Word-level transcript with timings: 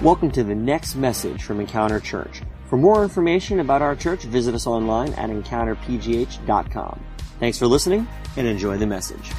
Welcome 0.00 0.30
to 0.30 0.44
the 0.44 0.54
next 0.54 0.94
message 0.94 1.42
from 1.42 1.58
Encounter 1.58 1.98
Church. 1.98 2.42
For 2.68 2.76
more 2.76 3.02
information 3.02 3.58
about 3.58 3.82
our 3.82 3.96
church, 3.96 4.22
visit 4.22 4.54
us 4.54 4.64
online 4.64 5.12
at 5.14 5.28
encounterpgh.com. 5.28 7.04
Thanks 7.40 7.58
for 7.58 7.66
listening 7.66 8.06
and 8.36 8.46
enjoy 8.46 8.76
the 8.78 8.86
message. 8.86 9.32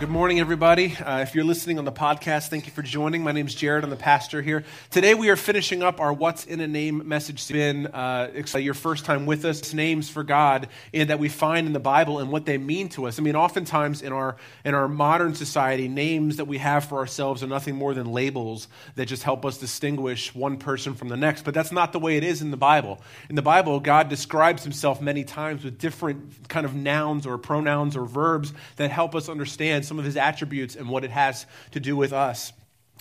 Good 0.00 0.10
morning, 0.10 0.38
everybody. 0.38 0.94
Uh, 0.94 1.22
if 1.22 1.34
you're 1.34 1.42
listening 1.42 1.76
on 1.80 1.84
the 1.84 1.90
podcast, 1.90 2.50
thank 2.50 2.66
you 2.66 2.72
for 2.72 2.82
joining. 2.82 3.24
My 3.24 3.32
name 3.32 3.48
is 3.48 3.54
Jared. 3.56 3.82
I'm 3.82 3.90
the 3.90 3.96
pastor 3.96 4.40
here. 4.40 4.62
Today, 4.92 5.12
we 5.14 5.28
are 5.28 5.34
finishing 5.34 5.82
up 5.82 5.98
our 5.98 6.12
What's 6.12 6.44
in 6.44 6.60
a 6.60 6.68
Name 6.68 7.08
message. 7.08 7.34
It's 7.34 7.50
been 7.50 7.88
uh, 7.88 8.30
your 8.54 8.74
first 8.74 9.04
time 9.04 9.26
with 9.26 9.44
us. 9.44 9.74
Names 9.74 10.08
for 10.08 10.22
God 10.22 10.68
and 10.94 11.10
that 11.10 11.18
we 11.18 11.28
find 11.28 11.66
in 11.66 11.72
the 11.72 11.80
Bible 11.80 12.20
and 12.20 12.30
what 12.30 12.46
they 12.46 12.58
mean 12.58 12.88
to 12.90 13.08
us. 13.08 13.18
I 13.18 13.22
mean, 13.22 13.34
oftentimes 13.34 14.00
in 14.00 14.12
our 14.12 14.36
in 14.64 14.72
our 14.72 14.86
modern 14.86 15.34
society, 15.34 15.88
names 15.88 16.36
that 16.36 16.44
we 16.44 16.58
have 16.58 16.84
for 16.84 16.98
ourselves 16.98 17.42
are 17.42 17.48
nothing 17.48 17.74
more 17.74 17.92
than 17.92 18.06
labels 18.06 18.68
that 18.94 19.06
just 19.06 19.24
help 19.24 19.44
us 19.44 19.58
distinguish 19.58 20.32
one 20.32 20.58
person 20.58 20.94
from 20.94 21.08
the 21.08 21.16
next. 21.16 21.42
But 21.42 21.54
that's 21.54 21.72
not 21.72 21.92
the 21.92 21.98
way 21.98 22.16
it 22.16 22.22
is 22.22 22.40
in 22.40 22.52
the 22.52 22.56
Bible. 22.56 23.00
In 23.28 23.34
the 23.34 23.42
Bible, 23.42 23.80
God 23.80 24.08
describes 24.08 24.62
Himself 24.62 25.02
many 25.02 25.24
times 25.24 25.64
with 25.64 25.76
different 25.76 26.48
kind 26.48 26.64
of 26.64 26.72
nouns 26.72 27.26
or 27.26 27.36
pronouns 27.36 27.96
or 27.96 28.04
verbs 28.04 28.52
that 28.76 28.92
help 28.92 29.16
us 29.16 29.28
understand 29.28 29.87
some 29.88 29.98
of 29.98 30.04
his 30.04 30.16
attributes 30.16 30.76
and 30.76 30.88
what 30.88 31.04
it 31.04 31.10
has 31.10 31.46
to 31.72 31.80
do 31.80 31.96
with 31.96 32.12
us. 32.12 32.52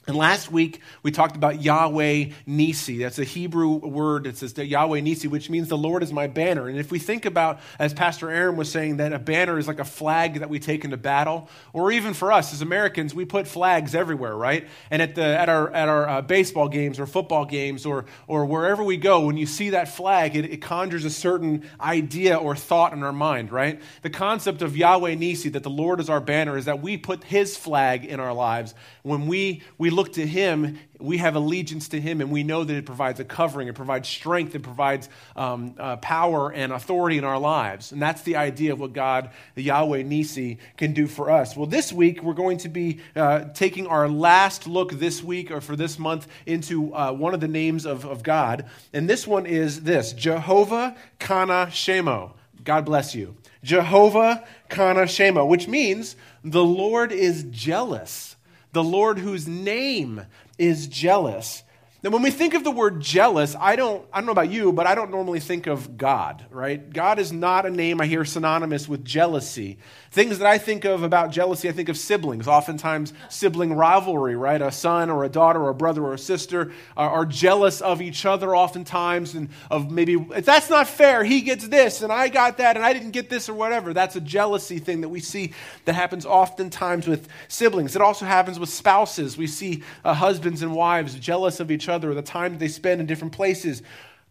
And 0.07 0.15
last 0.15 0.49
week, 0.49 0.79
we 1.03 1.11
talked 1.11 1.35
about 1.35 1.61
Yahweh 1.61 2.29
Nisi. 2.45 2.99
That's 2.99 3.19
a 3.19 3.25
Hebrew 3.25 3.75
word. 3.75 4.25
It 4.25 4.37
says 4.37 4.57
Yahweh 4.57 5.01
Nisi, 5.01 5.27
which 5.27 5.49
means 5.49 5.67
the 5.67 5.77
Lord 5.77 6.01
is 6.01 6.13
my 6.13 6.27
banner. 6.27 6.69
And 6.69 6.79
if 6.79 6.91
we 6.91 6.97
think 6.97 7.25
about, 7.25 7.59
as 7.77 7.93
Pastor 7.93 8.31
Aaron 8.31 8.55
was 8.55 8.71
saying, 8.71 8.97
that 8.97 9.11
a 9.11 9.19
banner 9.19 9.59
is 9.59 9.67
like 9.67 9.79
a 9.79 9.83
flag 9.83 10.39
that 10.39 10.49
we 10.49 10.59
take 10.59 10.85
into 10.85 10.95
battle, 10.95 11.49
or 11.73 11.91
even 11.91 12.13
for 12.13 12.31
us 12.31 12.53
as 12.53 12.61
Americans, 12.61 13.13
we 13.13 13.25
put 13.25 13.49
flags 13.49 13.93
everywhere, 13.93 14.33
right? 14.33 14.69
And 14.89 15.01
at, 15.01 15.15
the, 15.15 15.25
at 15.25 15.49
our, 15.49 15.73
at 15.73 15.89
our 15.89 16.07
uh, 16.07 16.21
baseball 16.21 16.69
games 16.69 17.01
or 17.01 17.05
football 17.05 17.43
games 17.43 17.85
or, 17.85 18.05
or 18.27 18.45
wherever 18.45 18.85
we 18.85 18.95
go, 18.95 19.25
when 19.25 19.35
you 19.35 19.45
see 19.45 19.71
that 19.71 19.89
flag, 19.89 20.37
it, 20.37 20.45
it 20.45 20.61
conjures 20.61 21.03
a 21.03 21.09
certain 21.09 21.65
idea 21.81 22.37
or 22.37 22.55
thought 22.55 22.93
in 22.93 23.03
our 23.03 23.11
mind, 23.11 23.51
right? 23.51 23.81
The 24.03 24.09
concept 24.09 24.61
of 24.61 24.77
Yahweh 24.77 25.15
Nisi, 25.15 25.49
that 25.49 25.63
the 25.63 25.69
Lord 25.69 25.99
is 25.99 26.09
our 26.09 26.21
banner, 26.21 26.57
is 26.57 26.63
that 26.63 26.81
we 26.81 26.95
put 26.95 27.25
his 27.25 27.57
flag 27.57 28.05
in 28.05 28.21
our 28.21 28.33
lives. 28.33 28.73
When 29.03 29.27
we, 29.27 29.63
we 29.77 29.96
look 29.97 30.13
to 30.13 30.25
Him, 30.25 30.79
we 30.99 31.17
have 31.17 31.35
allegiance 31.35 31.89
to 31.89 31.99
Him, 31.99 32.21
and 32.21 32.31
we 32.31 32.43
know 32.43 32.63
that 32.63 32.73
it 32.73 32.85
provides 32.85 33.19
a 33.19 33.25
covering, 33.25 33.67
it 33.67 33.75
provides 33.75 34.07
strength, 34.07 34.55
it 34.55 34.63
provides 34.63 35.09
um, 35.35 35.75
uh, 35.77 35.97
power 35.97 36.53
and 36.53 36.71
authority 36.71 37.17
in 37.17 37.25
our 37.25 37.39
lives. 37.39 37.91
And 37.91 38.01
that's 38.01 38.21
the 38.21 38.37
idea 38.37 38.71
of 38.71 38.79
what 38.79 38.93
God, 38.93 39.31
the 39.55 39.63
Yahweh 39.63 40.03
Nisi, 40.03 40.59
can 40.77 40.93
do 40.93 41.07
for 41.07 41.29
us. 41.29 41.57
Well, 41.57 41.65
this 41.65 41.91
week, 41.91 42.23
we're 42.23 42.33
going 42.33 42.59
to 42.59 42.69
be 42.69 42.99
uh, 43.15 43.45
taking 43.53 43.87
our 43.87 44.07
last 44.07 44.67
look 44.67 44.93
this 44.93 45.21
week 45.21 45.51
or 45.51 45.59
for 45.59 45.75
this 45.75 45.99
month 45.99 46.27
into 46.45 46.93
uh, 46.95 47.11
one 47.11 47.33
of 47.33 47.41
the 47.41 47.47
names 47.47 47.85
of, 47.85 48.05
of 48.05 48.23
God. 48.23 48.65
And 48.93 49.09
this 49.09 49.27
one 49.27 49.45
is 49.45 49.81
this 49.81 50.13
Jehovah 50.13 50.95
Kana 51.19 51.67
Shemo. 51.71 52.33
God 52.63 52.85
bless 52.85 53.15
you. 53.15 53.35
Jehovah 53.63 54.45
Kana 54.69 55.01
Shemo, 55.01 55.47
which 55.47 55.67
means 55.67 56.15
the 56.43 56.63
Lord 56.63 57.11
is 57.11 57.45
jealous 57.49 58.26
the 58.77 58.83
Lord 58.83 59.17
whose 59.17 59.47
name 59.47 60.21
is 60.59 60.85
jealous. 60.85 61.63
Now, 62.07 62.13
when 62.13 62.21
we 62.21 62.31
think 62.31 62.53
of 62.53 62.63
the 62.63 62.71
word 62.71 63.01
jealous, 63.01 63.53
I 63.59 63.75
don't, 63.75 64.07
I 64.13 64.19
don't 64.19 64.27
know 64.27 64.31
about 64.31 64.49
you, 64.49 64.71
but 64.71 64.87
I 64.87 64.95
don't 64.95 65.11
normally 65.11 65.41
think 65.41 65.67
of 65.67 65.97
God, 65.97 66.45
right? 66.49 66.89
God 66.89 67.19
is 67.19 67.33
not 67.33 67.65
a 67.65 67.69
name 67.69 67.99
I 67.99 68.05
hear 68.05 68.23
synonymous 68.23 68.87
with 68.87 69.03
jealousy. 69.03 69.77
Things 70.11 70.39
that 70.39 70.47
I 70.47 70.57
think 70.57 70.85
of 70.85 71.03
about 71.03 71.31
jealousy, 71.31 71.67
I 71.67 71.73
think 71.73 71.89
of 71.89 71.97
siblings, 71.97 72.47
oftentimes 72.47 73.11
sibling 73.27 73.73
rivalry, 73.73 74.37
right? 74.37 74.61
A 74.61 74.71
son 74.71 75.09
or 75.09 75.25
a 75.25 75.29
daughter 75.29 75.59
or 75.61 75.67
a 75.67 75.75
brother 75.75 76.01
or 76.01 76.13
a 76.13 76.17
sister 76.17 76.71
are, 76.95 77.09
are 77.09 77.25
jealous 77.25 77.81
of 77.81 78.01
each 78.01 78.25
other 78.25 78.55
oftentimes, 78.55 79.35
and 79.35 79.49
of 79.69 79.91
maybe, 79.91 80.15
that's 80.15 80.69
not 80.69 80.87
fair, 80.87 81.25
he 81.25 81.41
gets 81.41 81.67
this, 81.67 82.03
and 82.03 82.13
I 82.13 82.29
got 82.29 82.59
that, 82.59 82.77
and 82.77 82.85
I 82.85 82.93
didn't 82.93 83.11
get 83.11 83.29
this, 83.29 83.49
or 83.49 83.53
whatever. 83.53 83.93
That's 83.93 84.15
a 84.15 84.21
jealousy 84.21 84.79
thing 84.79 85.01
that 85.01 85.09
we 85.09 85.19
see 85.19 85.51
that 85.83 85.93
happens 85.93 86.25
oftentimes 86.25 87.05
with 87.05 87.27
siblings. 87.49 87.97
It 87.97 88.01
also 88.01 88.25
happens 88.25 88.61
with 88.61 88.69
spouses. 88.69 89.37
We 89.37 89.47
see 89.47 89.83
uh, 90.05 90.13
husbands 90.13 90.61
and 90.61 90.73
wives 90.73 91.13
jealous 91.15 91.59
of 91.59 91.69
each 91.69 91.89
other, 91.89 91.96
or 92.05 92.13
the 92.13 92.21
time 92.21 92.57
they 92.57 92.67
spend 92.67 93.01
in 93.01 93.07
different 93.07 93.33
places. 93.33 93.81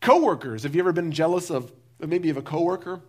Coworkers, 0.01 0.63
have 0.65 0.75
you 0.75 0.81
ever 0.81 0.93
been 0.93 1.13
jealous 1.13 1.51
of 1.51 1.73
maybe 2.01 2.31
of 2.31 2.37
a 2.37 2.43
coworker? 2.43 3.03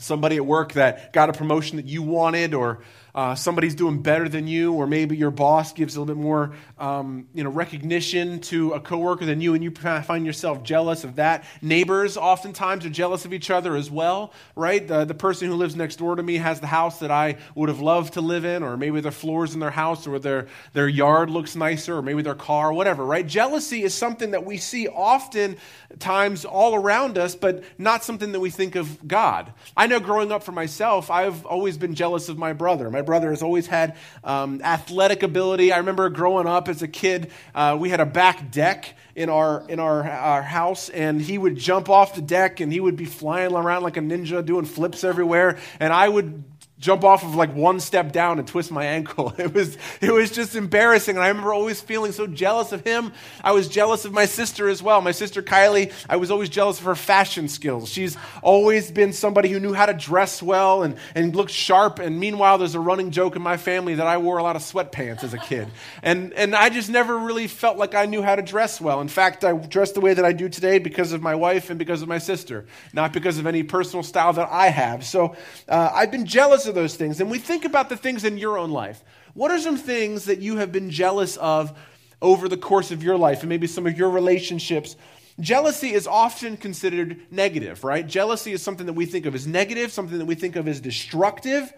somebody 0.00 0.36
at 0.36 0.46
work 0.46 0.72
that 0.72 1.12
got 1.12 1.28
a 1.28 1.32
promotion 1.32 1.76
that 1.76 1.86
you 1.86 2.02
wanted 2.02 2.54
or 2.54 2.80
uh, 3.14 3.34
somebody's 3.34 3.74
doing 3.74 4.02
better 4.02 4.28
than 4.28 4.46
you, 4.46 4.72
or 4.72 4.86
maybe 4.86 5.16
your 5.16 5.30
boss 5.30 5.72
gives 5.72 5.96
a 5.96 6.00
little 6.00 6.14
bit 6.14 6.20
more 6.22 6.52
um, 6.78 7.26
you 7.34 7.44
know, 7.44 7.50
recognition 7.50 8.40
to 8.40 8.72
a 8.72 8.80
coworker 8.80 9.24
than 9.24 9.40
you, 9.40 9.54
and 9.54 9.64
you 9.64 9.70
find 9.70 10.26
yourself 10.26 10.62
jealous 10.62 11.04
of 11.04 11.16
that. 11.16 11.44
Neighbors 11.62 12.16
oftentimes 12.16 12.84
are 12.86 12.90
jealous 12.90 13.24
of 13.24 13.32
each 13.32 13.50
other 13.50 13.76
as 13.76 13.90
well, 13.90 14.32
right? 14.56 14.86
The, 14.86 15.04
the 15.04 15.14
person 15.14 15.48
who 15.48 15.54
lives 15.54 15.76
next 15.76 15.96
door 15.96 16.16
to 16.16 16.22
me 16.22 16.36
has 16.36 16.60
the 16.60 16.66
house 16.66 17.00
that 17.00 17.10
I 17.10 17.36
would 17.54 17.68
have 17.68 17.80
loved 17.80 18.14
to 18.14 18.20
live 18.20 18.44
in, 18.44 18.62
or 18.62 18.76
maybe 18.76 19.00
their 19.00 19.12
floors 19.12 19.54
in 19.54 19.60
their 19.60 19.70
house, 19.70 20.06
or 20.06 20.18
their, 20.18 20.48
their 20.72 20.88
yard 20.88 21.30
looks 21.30 21.56
nicer, 21.56 21.96
or 21.96 22.02
maybe 22.02 22.22
their 22.22 22.34
car, 22.34 22.72
whatever, 22.72 23.04
right? 23.04 23.26
Jealousy 23.26 23.82
is 23.82 23.94
something 23.94 24.32
that 24.32 24.44
we 24.44 24.56
see 24.56 24.88
often 24.88 25.56
times 25.98 26.44
all 26.44 26.74
around 26.74 27.18
us, 27.18 27.34
but 27.34 27.64
not 27.78 28.04
something 28.04 28.32
that 28.32 28.40
we 28.40 28.50
think 28.50 28.76
of 28.76 29.06
God. 29.06 29.52
I 29.76 29.86
know 29.86 30.00
growing 30.00 30.32
up 30.32 30.42
for 30.42 30.52
myself, 30.52 31.10
I've 31.10 31.44
always 31.46 31.76
been 31.76 31.94
jealous 31.94 32.28
of 32.28 32.38
my 32.38 32.52
brother. 32.52 32.90
My 32.90 33.02
brother 33.10 33.30
has 33.30 33.42
always 33.42 33.66
had 33.66 33.96
um, 34.22 34.62
athletic 34.62 35.24
ability. 35.24 35.72
I 35.72 35.78
remember 35.78 36.08
growing 36.10 36.46
up 36.46 36.68
as 36.68 36.80
a 36.80 36.86
kid, 36.86 37.32
uh, 37.56 37.76
we 37.76 37.88
had 37.88 37.98
a 37.98 38.06
back 38.06 38.52
deck 38.52 38.94
in 39.16 39.28
our 39.28 39.68
in 39.68 39.80
our, 39.80 40.08
our 40.08 40.42
house, 40.42 40.88
and 40.90 41.20
he 41.20 41.36
would 41.36 41.56
jump 41.56 41.88
off 41.88 42.14
the 42.14 42.22
deck 42.22 42.60
and 42.60 42.72
he 42.72 42.78
would 42.78 42.94
be 42.94 43.06
flying 43.06 43.52
around 43.52 43.82
like 43.82 43.96
a 43.96 44.00
ninja, 44.00 44.46
doing 44.46 44.64
flips 44.64 45.02
everywhere, 45.02 45.58
and 45.80 45.92
I 45.92 46.08
would 46.08 46.44
jump 46.80 47.04
off 47.04 47.22
of 47.22 47.34
like 47.34 47.54
one 47.54 47.78
step 47.78 48.10
down 48.10 48.38
and 48.38 48.48
twist 48.48 48.72
my 48.72 48.84
ankle. 48.84 49.34
It 49.40 49.54
was, 49.54 49.78
it 50.00 50.12
was 50.12 50.30
just 50.30 50.54
embarrassing. 50.54 51.16
And 51.16 51.24
I 51.24 51.28
remember 51.28 51.52
always 51.54 51.80
feeling 51.80 52.12
so 52.12 52.26
jealous 52.26 52.72
of 52.72 52.84
him. 52.84 53.12
I 53.42 53.52
was 53.52 53.68
jealous 53.68 54.04
of 54.04 54.12
my 54.12 54.26
sister 54.26 54.68
as 54.68 54.82
well. 54.82 55.00
My 55.00 55.12
sister 55.12 55.42
Kylie, 55.42 55.92
I 56.08 56.16
was 56.16 56.30
always 56.30 56.50
jealous 56.50 56.78
of 56.78 56.84
her 56.84 56.94
fashion 56.94 57.48
skills. 57.48 57.88
She's 57.88 58.16
always 58.42 58.90
been 58.90 59.12
somebody 59.12 59.48
who 59.48 59.58
knew 59.58 59.72
how 59.72 59.86
to 59.86 59.94
dress 59.94 60.42
well 60.42 60.82
and, 60.82 60.96
and 61.14 61.34
looked 61.34 61.52
sharp. 61.52 62.00
And 62.00 62.20
meanwhile, 62.20 62.58
there's 62.58 62.74
a 62.74 62.80
running 62.80 63.10
joke 63.10 63.34
in 63.34 63.42
my 63.42 63.56
family 63.56 63.94
that 63.94 64.06
I 64.06 64.18
wore 64.18 64.38
a 64.38 64.42
lot 64.42 64.56
of 64.56 64.62
sweatpants 64.62 65.24
as 65.24 65.34
a 65.34 65.38
kid. 65.38 65.68
And, 66.02 66.32
and 66.32 66.54
I 66.54 66.70
just 66.70 66.88
never 66.88 67.16
really 67.18 67.46
felt 67.46 67.76
like 67.76 67.94
I 67.94 68.06
knew 68.06 68.22
how 68.22 68.34
to 68.34 68.42
dress 68.42 68.80
well. 68.80 69.00
In 69.00 69.08
fact, 69.08 69.44
I 69.44 69.52
dress 69.52 69.92
the 69.92 70.00
way 70.00 70.14
that 70.14 70.24
I 70.24 70.32
do 70.32 70.48
today 70.48 70.78
because 70.78 71.12
of 71.12 71.20
my 71.20 71.34
wife 71.34 71.68
and 71.68 71.78
because 71.78 72.00
of 72.00 72.08
my 72.08 72.18
sister, 72.18 72.64
not 72.92 73.12
because 73.12 73.38
of 73.38 73.46
any 73.46 73.62
personal 73.62 74.02
style 74.02 74.32
that 74.32 74.48
I 74.50 74.68
have. 74.68 75.04
So 75.04 75.36
uh, 75.68 75.90
I've 75.92 76.10
been 76.10 76.24
jealous 76.24 76.66
of 76.70 76.74
those 76.74 76.96
things, 76.96 77.20
and 77.20 77.30
we 77.30 77.38
think 77.38 77.66
about 77.66 77.90
the 77.90 77.96
things 77.98 78.24
in 78.24 78.38
your 78.38 78.56
own 78.56 78.70
life. 78.70 79.04
What 79.34 79.50
are 79.50 79.58
some 79.58 79.76
things 79.76 80.24
that 80.24 80.38
you 80.38 80.56
have 80.56 80.72
been 80.72 80.88
jealous 80.90 81.36
of 81.36 81.78
over 82.22 82.48
the 82.48 82.56
course 82.56 82.90
of 82.90 83.02
your 83.02 83.18
life 83.18 83.40
and 83.40 83.50
maybe 83.50 83.66
some 83.66 83.86
of 83.86 83.98
your 83.98 84.08
relationships? 84.08 84.96
Jealousy 85.38 85.92
is 85.92 86.06
often 86.06 86.56
considered 86.56 87.20
negative, 87.30 87.84
right? 87.84 88.06
Jealousy 88.06 88.52
is 88.52 88.62
something 88.62 88.86
that 88.86 88.92
we 88.94 89.06
think 89.06 89.26
of 89.26 89.34
as 89.34 89.46
negative, 89.46 89.92
something 89.92 90.18
that 90.18 90.26
we 90.26 90.34
think 90.34 90.56
of 90.56 90.66
as 90.66 90.80
destructive. 90.80 91.72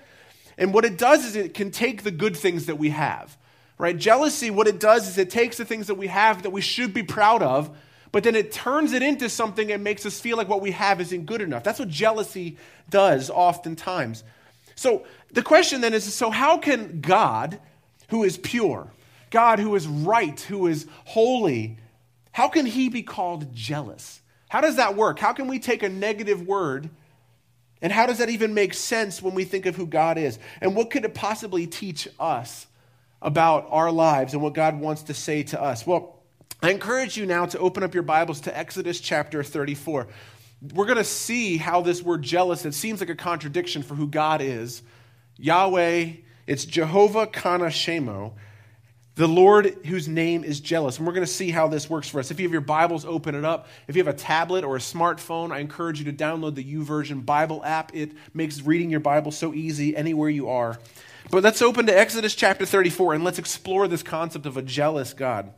And 0.58 0.72
what 0.74 0.84
it 0.84 0.98
does 0.98 1.24
is 1.24 1.36
it 1.36 1.54
can 1.54 1.70
take 1.70 2.02
the 2.02 2.10
good 2.10 2.36
things 2.36 2.66
that 2.66 2.76
we 2.76 2.90
have, 2.90 3.36
right? 3.78 3.96
Jealousy, 3.96 4.50
what 4.50 4.66
it 4.66 4.80
does 4.80 5.08
is 5.08 5.18
it 5.18 5.30
takes 5.30 5.56
the 5.56 5.64
things 5.64 5.86
that 5.86 5.94
we 5.94 6.08
have 6.08 6.42
that 6.42 6.50
we 6.50 6.60
should 6.60 6.92
be 6.92 7.02
proud 7.02 7.42
of, 7.42 7.76
but 8.10 8.24
then 8.24 8.34
it 8.34 8.52
turns 8.52 8.92
it 8.92 9.02
into 9.02 9.28
something 9.28 9.72
and 9.72 9.82
makes 9.82 10.04
us 10.04 10.20
feel 10.20 10.36
like 10.36 10.48
what 10.48 10.60
we 10.60 10.72
have 10.72 11.00
isn't 11.00 11.26
good 11.26 11.40
enough. 11.40 11.64
That's 11.64 11.78
what 11.78 11.88
jealousy 11.88 12.58
does 12.90 13.30
oftentimes. 13.30 14.24
So 14.74 15.04
the 15.32 15.42
question 15.42 15.80
then 15.80 15.94
is 15.94 16.12
so, 16.12 16.30
how 16.30 16.58
can 16.58 17.00
God, 17.00 17.58
who 18.08 18.24
is 18.24 18.38
pure, 18.38 18.90
God 19.30 19.58
who 19.58 19.74
is 19.74 19.86
right, 19.86 20.38
who 20.40 20.66
is 20.66 20.86
holy, 21.04 21.78
how 22.32 22.48
can 22.48 22.66
he 22.66 22.88
be 22.88 23.02
called 23.02 23.54
jealous? 23.54 24.20
How 24.48 24.60
does 24.60 24.76
that 24.76 24.96
work? 24.96 25.18
How 25.18 25.32
can 25.32 25.48
we 25.48 25.58
take 25.58 25.82
a 25.82 25.88
negative 25.88 26.46
word 26.46 26.90
and 27.82 27.92
how 27.92 28.06
does 28.06 28.18
that 28.18 28.30
even 28.30 28.54
make 28.54 28.74
sense 28.74 29.20
when 29.20 29.34
we 29.34 29.44
think 29.44 29.66
of 29.66 29.74
who 29.74 29.86
God 29.86 30.16
is? 30.16 30.38
And 30.60 30.76
what 30.76 30.90
could 30.90 31.04
it 31.04 31.14
possibly 31.14 31.66
teach 31.66 32.06
us 32.20 32.68
about 33.20 33.66
our 33.70 33.90
lives 33.90 34.34
and 34.34 34.42
what 34.42 34.54
God 34.54 34.78
wants 34.78 35.02
to 35.04 35.14
say 35.14 35.42
to 35.44 35.60
us? 35.60 35.84
Well, 35.84 36.20
I 36.62 36.70
encourage 36.70 37.16
you 37.16 37.26
now 37.26 37.46
to 37.46 37.58
open 37.58 37.82
up 37.82 37.92
your 37.92 38.04
Bibles 38.04 38.42
to 38.42 38.56
Exodus 38.56 39.00
chapter 39.00 39.42
34 39.42 40.06
we're 40.74 40.86
going 40.86 40.98
to 40.98 41.04
see 41.04 41.56
how 41.56 41.80
this 41.80 42.02
word 42.02 42.22
jealous, 42.22 42.64
it 42.64 42.74
seems 42.74 43.00
like 43.00 43.10
a 43.10 43.16
contradiction 43.16 43.82
for 43.82 43.94
who 43.94 44.06
God 44.06 44.40
is. 44.40 44.82
Yahweh, 45.36 46.12
it's 46.46 46.64
Jehovah 46.64 47.26
Kana 47.26 47.66
Shemo. 47.66 48.34
The 49.14 49.26
Lord 49.26 49.76
whose 49.86 50.08
name 50.08 50.42
is 50.44 50.60
jealous. 50.60 50.98
And 50.98 51.06
we're 51.06 51.12
going 51.12 51.26
to 51.26 51.32
see 51.32 51.50
how 51.50 51.68
this 51.68 51.90
works 51.90 52.08
for 52.08 52.18
us. 52.20 52.30
If 52.30 52.40
you 52.40 52.46
have 52.46 52.52
your 52.52 52.62
Bibles, 52.62 53.04
open 53.04 53.34
it 53.34 53.44
up. 53.44 53.66
If 53.86 53.96
you 53.96 54.04
have 54.04 54.14
a 54.14 54.16
tablet 54.16 54.64
or 54.64 54.76
a 54.76 54.80
smartphone, 54.80 55.52
I 55.52 55.58
encourage 55.58 55.98
you 55.98 56.10
to 56.10 56.12
download 56.12 56.54
the 56.54 56.64
YouVersion 56.64 57.26
Bible 57.26 57.62
app. 57.64 57.94
It 57.94 58.12
makes 58.32 58.62
reading 58.62 58.88
your 58.88 59.00
Bible 59.00 59.30
so 59.30 59.52
easy 59.52 59.94
anywhere 59.96 60.30
you 60.30 60.48
are. 60.48 60.78
But 61.30 61.42
let's 61.42 61.60
open 61.60 61.86
to 61.86 61.98
Exodus 61.98 62.34
chapter 62.34 62.64
34 62.64 63.14
and 63.14 63.24
let's 63.24 63.38
explore 63.38 63.86
this 63.86 64.02
concept 64.02 64.46
of 64.46 64.56
a 64.56 64.62
jealous 64.62 65.12
God. 65.12 65.52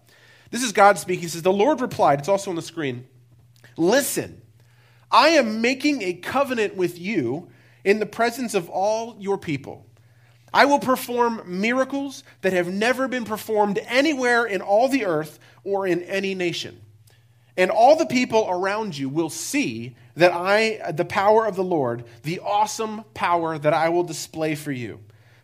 This 0.51 0.63
is 0.63 0.73
God 0.73 0.99
speaking. 0.99 1.23
He 1.23 1.29
says, 1.29 1.43
The 1.43 1.53
Lord 1.53 1.81
replied, 1.81 2.19
it's 2.19 2.29
also 2.29 2.51
on 2.51 2.57
the 2.57 2.63
screen, 2.63 3.07
Listen, 3.77 4.41
I 5.11 5.29
am 5.31 5.61
making 5.61 6.03
a 6.03 6.15
covenant 6.15 6.77
with 6.77 6.99
you 6.99 7.49
in 7.85 7.99
the 7.99 8.07
presence 8.07 8.55
of 8.55 8.69
all 8.69 9.17
your 9.19 9.39
people. 9.39 9.87
I 10.53 10.67
will 10.67 10.79
perform 10.79 11.43
miracles 11.47 12.23
that 12.43 12.53
have 12.53 12.73
never 12.73 13.09
been 13.09 13.25
performed 13.25 13.79
anywhere 13.87 14.45
in 14.45 14.61
all 14.61 14.89
the 14.89 15.05
earth 15.05 15.39
or 15.65 15.87
in 15.87 16.03
any 16.03 16.35
nation. 16.35 16.81
And 17.57 17.71
all 17.71 17.97
the 17.97 18.07
people 18.07 18.47
around 18.49 18.97
you 18.97 19.09
will 19.09 19.31
see 19.31 19.97
that 20.17 20.33
I, 20.33 20.93
the 20.93 21.05
power 21.05 21.47
of 21.47 21.57
the 21.57 21.65
Lord, 21.65 22.05
the 22.23 22.41
awesome 22.41 23.05
power 23.15 23.59
that 23.59 23.75
I 23.75 23.89
will 23.89 24.05
display 24.05 24.55
for 24.55 24.73
you. 24.73 25.01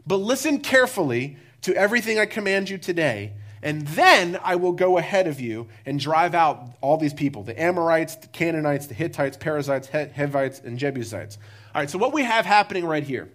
But 0.07 0.17
listen 0.17 0.61
carefully 0.61 1.37
to 1.63 1.75
everything 1.75 2.19
I 2.19 2.27
command 2.27 2.71
you 2.71 2.79
today, 2.79 3.35
and 3.63 3.87
then 3.89 4.39
I 4.43 4.57
will 4.57 4.73
go 4.73 4.97
ahead 4.97 5.27
of 5.27 5.41
you 5.41 5.69
and 5.85 6.01
drive 6.01 6.35
out 6.35 6.65
all 6.81 6.97
these 6.97 7.15
people 7.15 7.43
the 7.43 7.61
Amorites, 7.61 8.17
the 8.17 8.27
Canaanites, 8.29 8.87
the 8.87 8.95
Hittites, 8.95 9.37
Perizzites, 9.37 9.89
Hivites, 9.89 10.61
and 10.61 10.79
Jebusites. 10.79 11.39
All 11.75 11.83
right, 11.83 11.91
so 11.91 11.99
what 11.99 12.13
we 12.13 12.23
have 12.23 12.47
happening 12.47 12.85
right 12.85 13.05
here 13.05 13.29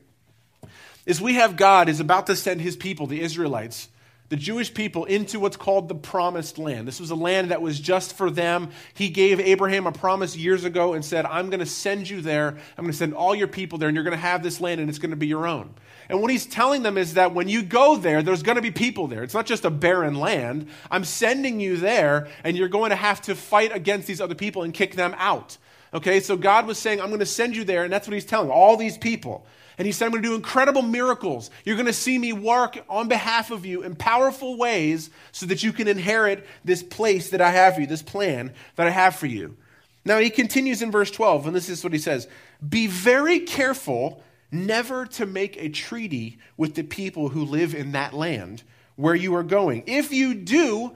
is 1.06 1.22
we 1.22 1.36
have 1.36 1.56
God 1.56 1.88
is 1.90 2.00
about 2.00 2.28
to 2.28 2.36
send 2.36 2.62
his 2.62 2.76
people, 2.76 3.08
the 3.08 3.22
Israelites, 3.22 3.90
the 4.30 4.36
Jewish 4.36 4.74
people, 4.74 5.06
into 5.06 5.40
what's 5.40 5.58
called 5.58 5.88
the 5.88 5.96
promised 5.96 6.58
land. 6.58 6.88
This 6.88 7.00
was 7.00 7.12
a 7.12 7.16
land 7.16 7.52
that 7.52 7.62
was 7.62 7.80
just 7.80 8.18
for 8.18 8.32
them. 8.32 8.72
He 8.96 9.10
gave 9.10 9.40
Abraham 9.40 9.86
a 9.86 9.92
promise 9.92 10.36
years 10.36 10.64
ago 10.64 10.94
and 10.94 11.06
said, 11.06 11.26
I'm 11.26 11.50
going 11.50 11.60
to 11.60 11.66
send 11.66 12.10
you 12.10 12.22
there. 12.22 12.50
I'm 12.50 12.84
going 12.84 12.92
to 12.92 12.98
send 12.98 13.14
all 13.14 13.36
your 13.36 13.48
people 13.48 13.78
there, 13.78 13.88
and 13.88 13.96
you're 13.96 14.04
going 14.04 14.18
to 14.18 14.18
have 14.18 14.42
this 14.42 14.60
land, 14.60 14.82
and 14.82 14.90
it's 14.90 15.00
going 15.00 15.12
to 15.12 15.16
be 15.16 15.28
your 15.28 15.46
own. 15.46 15.74
And 16.10 16.22
what 16.22 16.32
he's 16.32 16.46
telling 16.46 16.84
them 16.84 16.98
is 16.98 17.16
that 17.16 17.34
when 17.34 17.50
you 17.50 17.64
go 17.64 17.98
there, 17.98 18.24
there's 18.24 18.44
going 18.44 18.58
to 18.58 18.62
be 18.62 18.72
people 18.72 19.08
there. 19.08 19.24
It's 19.24 19.34
not 19.34 19.46
just 19.46 19.66
a 19.66 19.70
barren 19.70 20.16
land. 20.16 20.68
I'm 20.90 21.04
sending 21.04 21.60
you 21.60 21.78
there, 21.78 22.28
and 22.44 22.58
you're 22.58 22.68
going 22.68 22.90
to 22.92 22.96
have 22.96 23.22
to 23.24 23.36
fight 23.36 23.76
against 23.76 24.08
these 24.08 24.22
other 24.22 24.36
people 24.36 24.64
and 24.64 24.74
kick 24.74 24.96
them 24.96 25.16
out. 25.18 25.58
Okay, 25.94 26.20
so 26.20 26.36
God 26.36 26.68
was 26.68 26.78
saying, 26.78 27.00
I'm 27.00 27.08
going 27.08 27.20
to 27.20 27.26
send 27.26 27.56
you 27.56 27.64
there, 27.64 27.84
and 27.84 27.94
that's 27.94 28.08
what 28.08 28.14
he's 28.14 28.26
telling 28.26 28.50
all 28.50 28.76
these 28.76 28.98
people. 28.98 29.46
And 29.78 29.86
he 29.86 29.92
said, 29.92 30.06
I'm 30.06 30.12
going 30.12 30.24
to 30.24 30.30
do 30.30 30.36
incredible 30.36 30.82
miracles. 30.82 31.50
You're 31.64 31.76
going 31.76 31.86
to 31.86 31.94
see 31.94 32.18
me 32.18 32.34
work 32.34 32.78
on 32.90 33.08
behalf 33.08 33.52
of 33.52 33.66
you 33.66 33.84
in 33.84 33.96
powerful 33.96 34.58
ways 34.58 35.10
so 35.32 35.46
that 35.48 35.64
you 35.64 35.74
can 35.74 35.88
inherit 35.88 36.46
this 36.64 36.82
place 36.82 37.30
that 37.32 37.42
I 37.42 37.52
have 37.52 37.76
for 37.76 37.82
you, 37.82 37.88
this 37.88 38.02
plan 38.02 38.54
that 38.76 38.88
I 38.88 38.92
have 38.92 39.16
for 39.16 39.28
you. 39.28 39.58
Now, 40.06 40.20
he 40.20 40.30
continues 40.30 40.82
in 40.82 40.92
verse 40.92 41.12
12, 41.12 41.48
and 41.48 41.56
this 41.56 41.68
is 41.68 41.84
what 41.84 41.94
he 41.94 42.00
says 42.00 42.28
Be 42.68 42.88
very 42.88 43.40
careful 43.40 44.24
never 44.52 45.06
to 45.06 45.26
make 45.26 45.58
a 45.58 45.70
treaty 45.70 46.40
with 46.56 46.76
the 46.76 46.84
people 46.84 47.30
who 47.30 47.44
live 47.44 47.74
in 47.74 47.92
that 47.94 48.14
land 48.14 48.64
where 48.96 49.16
you 49.16 49.36
are 49.36 49.44
going. 49.44 49.84
If 49.88 50.14
you 50.14 50.34
do, 50.36 50.96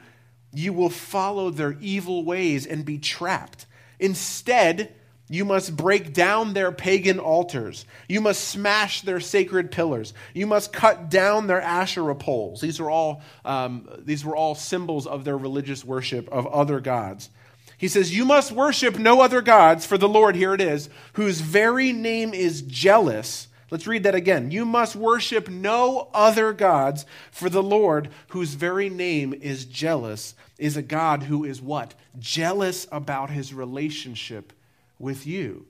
you 0.53 0.73
will 0.73 0.89
follow 0.89 1.49
their 1.49 1.75
evil 1.81 2.23
ways 2.23 2.65
and 2.65 2.85
be 2.85 2.97
trapped. 2.97 3.65
Instead, 3.99 4.95
you 5.31 5.45
must 5.45 5.77
break 5.77 6.11
down 6.11 6.53
their 6.53 6.71
pagan 6.71 7.19
altars. 7.19 7.85
You 8.07 8.19
must 8.19 8.47
smash 8.47 9.01
their 9.01 9.19
sacred 9.19 9.69
pillars. 9.69 10.13
You 10.33 10.47
must 10.47 10.73
cut 10.73 11.09
down 11.09 11.45
their 11.45 11.61
Asherah 11.61 12.15
poles. 12.15 12.61
These, 12.61 12.79
all, 12.79 13.21
um, 13.45 13.87
these 13.99 14.25
were 14.25 14.35
all 14.35 14.55
symbols 14.55 15.05
of 15.05 15.25
their 15.25 15.37
religious 15.37 15.85
worship 15.85 16.27
of 16.29 16.47
other 16.47 16.79
gods. 16.79 17.29
He 17.77 17.87
says, 17.87 18.15
You 18.15 18.25
must 18.25 18.51
worship 18.51 18.97
no 18.97 19.21
other 19.21 19.41
gods, 19.41 19.85
for 19.85 19.99
the 19.99 20.09
Lord, 20.09 20.35
here 20.35 20.55
it 20.55 20.61
is, 20.61 20.89
whose 21.13 21.41
very 21.41 21.93
name 21.93 22.33
is 22.33 22.63
jealous. 22.63 23.47
Let's 23.69 23.85
read 23.85 24.03
that 24.03 24.15
again. 24.15 24.49
You 24.49 24.65
must 24.65 24.95
worship 24.95 25.47
no 25.47 26.09
other 26.11 26.53
gods, 26.53 27.05
for 27.29 27.51
the 27.51 27.61
Lord, 27.61 28.09
whose 28.29 28.55
very 28.55 28.89
name 28.89 29.35
is 29.35 29.65
jealous, 29.65 30.33
is 30.57 30.75
a 30.75 30.81
God 30.81 31.23
who 31.23 31.45
is 31.45 31.61
what? 31.61 31.93
Jealous 32.17 32.87
about 32.91 33.29
his 33.29 33.53
relationship 33.53 34.53
with 34.99 35.25
you. 35.25 35.65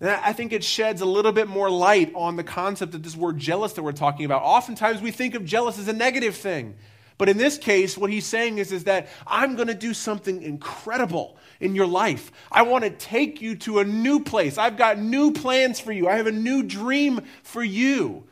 And 0.00 0.08
I 0.08 0.32
think 0.32 0.52
it 0.52 0.64
sheds 0.64 1.02
a 1.02 1.06
little 1.06 1.32
bit 1.32 1.48
more 1.48 1.68
light 1.68 2.12
on 2.14 2.36
the 2.36 2.44
concept 2.44 2.94
of 2.94 3.02
this 3.02 3.16
word 3.16 3.38
jealous 3.38 3.74
that 3.74 3.82
we're 3.82 3.92
talking 3.92 4.24
about. 4.24 4.42
Oftentimes 4.42 5.02
we 5.02 5.10
think 5.10 5.34
of 5.34 5.44
jealous 5.44 5.78
as 5.78 5.88
a 5.88 5.92
negative 5.92 6.36
thing. 6.36 6.76
But 7.18 7.28
in 7.28 7.36
this 7.36 7.58
case, 7.58 7.98
what 7.98 8.08
he's 8.08 8.24
saying 8.24 8.56
is, 8.56 8.72
is 8.72 8.84
that 8.84 9.08
I'm 9.26 9.54
going 9.54 9.68
to 9.68 9.74
do 9.74 9.92
something 9.92 10.42
incredible 10.42 11.36
in 11.60 11.74
your 11.74 11.86
life. 11.86 12.32
I 12.50 12.62
want 12.62 12.84
to 12.84 12.90
take 12.90 13.42
you 13.42 13.56
to 13.56 13.80
a 13.80 13.84
new 13.84 14.20
place. 14.20 14.56
I've 14.56 14.78
got 14.78 14.98
new 14.98 15.32
plans 15.32 15.78
for 15.78 15.92
you. 15.92 16.08
I 16.08 16.16
have 16.16 16.26
a 16.26 16.32
new 16.32 16.62
dream 16.62 17.20
for 17.42 17.62
you. 17.62 18.24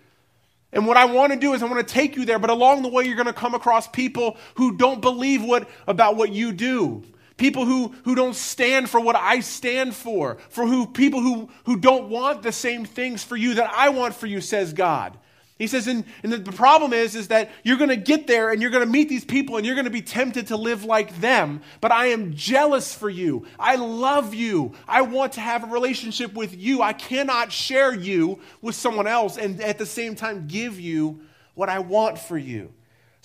And 0.73 0.87
what 0.87 0.97
I 0.97 1.05
want 1.05 1.35
to 1.35 1.39
do 1.39 1.53
is 1.53 1.63
I 1.63 1.67
want 1.67 1.87
to 1.87 1.95
take 1.95 2.17
you 2.17 2.25
there, 2.25 2.39
but 2.39 2.49
along 2.49 2.81
the 2.81 2.89
way 2.89 3.05
you're 3.05 3.15
going 3.15 3.27
to 3.27 3.35
come 3.35 3.55
across 3.55 3.87
people 3.87 4.39
who 4.55 4.79
don't 4.79 5.03
believe 5.03 5.45
what 5.45 5.69
about 5.87 6.17
what 6.17 6.33
you 6.33 6.53
do 6.53 7.05
people 7.39 7.65
who, 7.65 7.95
who 8.05 8.15
don't 8.15 8.37
stand 8.37 8.91
for 8.91 9.01
what 9.01 9.17
I 9.17 9.41
stand 9.41 9.95
for, 9.95 10.37
for 10.51 10.67
who 10.67 10.87
people 10.87 11.21
who, 11.21 11.49
who 11.65 11.79
don't 11.79 12.11
want 12.11 12.43
the 12.43 12.53
same 12.53 12.85
things 12.85 13.25
for 13.25 13.37
you 13.37 13.55
that 13.55 13.73
I 13.75 13.89
want 13.89 14.15
for 14.15 14.27
you, 14.27 14.43
says 14.43 14.75
God. 14.75 15.17
He 15.59 15.67
says, 15.67 15.89
and, 15.89 16.05
and 16.23 16.33
the 16.33 16.53
problem 16.53 16.93
is, 16.93 17.17
is 17.17 17.29
that 17.29 17.51
you're 17.65 17.79
going 17.79 17.91
to 17.91 17.97
get 17.97 18.29
there 18.29 18.51
and 18.51 18.63
you're 18.63 18.71
going 18.71 18.85
to 18.85 18.91
meet 18.91 19.09
these 19.09 19.25
people 19.25 19.57
and 19.57 19.67
you're 19.67 19.75
going 19.75 19.87
to 19.87 19.91
be 19.91 20.03
tempted 20.03 20.49
to 20.49 20.57
live 20.57 20.85
like 20.85 21.21
them. 21.21 21.63
But 21.81 21.91
I 21.91 22.07
am 22.07 22.35
jealous 22.35 22.95
for 22.95 23.11
you. 23.11 23.45
I 23.59 23.75
love 23.75 24.35
you. 24.35 24.75
I 24.87 25.03
want 25.03 25.33
to 25.33 25.41
have 25.41 25.65
a 25.65 25.67
relationship 25.67 26.35
with 26.35 26.57
you. 26.57 26.81
I 26.81 26.93
cannot 26.93 27.51
share 27.51 27.93
you 27.93 28.39
with 28.63 28.77
someone 28.77 29.09
else 29.09 29.37
and 29.37 29.61
at 29.61 29.79
the 29.79 29.87
same 29.87 30.15
time 30.15 30.47
give 30.47 30.79
you 30.79 31.23
what 31.55 31.69
I 31.69 31.81
want 31.81 32.21
for 32.21 32.39
you. 32.39 32.73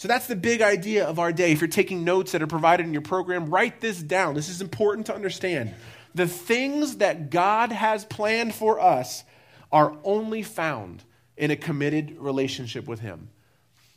So 0.04 0.10
that's 0.10 0.28
the 0.28 0.36
big 0.36 0.62
idea 0.62 1.06
of 1.06 1.18
our 1.18 1.32
day. 1.32 1.54
If 1.54 1.62
you're 1.62 1.70
taking 1.70 2.04
notes 2.04 2.34
that 2.34 2.42
are 2.42 2.48
provided 2.48 2.86
in 2.86 2.92
your 2.92 3.02
program, 3.02 3.50
write 3.50 3.80
this 3.80 4.04
down. 4.04 4.36
This 4.36 4.50
is 4.50 4.60
important 4.60 5.06
to 5.06 5.16
understand. 5.16 5.74
The 6.14 6.28
things 6.28 6.98
that 6.98 7.30
God 7.30 7.72
has 7.72 8.04
planned 8.04 8.54
for 8.54 8.82
us 8.82 9.24
are 9.72 9.96
only 10.04 10.44
found 10.44 11.06
in 11.38 11.52
a 11.52 11.56
committed 11.56 12.18
relationship 12.20 12.86
with 12.86 13.00
Him. 13.00 13.30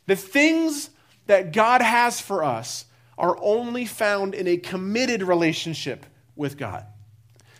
The 0.05 0.15
things 0.15 0.91
that 1.25 1.51
God 1.51 1.81
has 1.81 2.21
for 2.21 2.41
us 2.41 2.85
are 3.17 3.37
only 3.41 3.83
found 3.83 4.33
in 4.33 4.47
a 4.47 4.55
committed 4.55 5.23
relationship 5.23 6.05
with 6.37 6.57
God. 6.57 6.85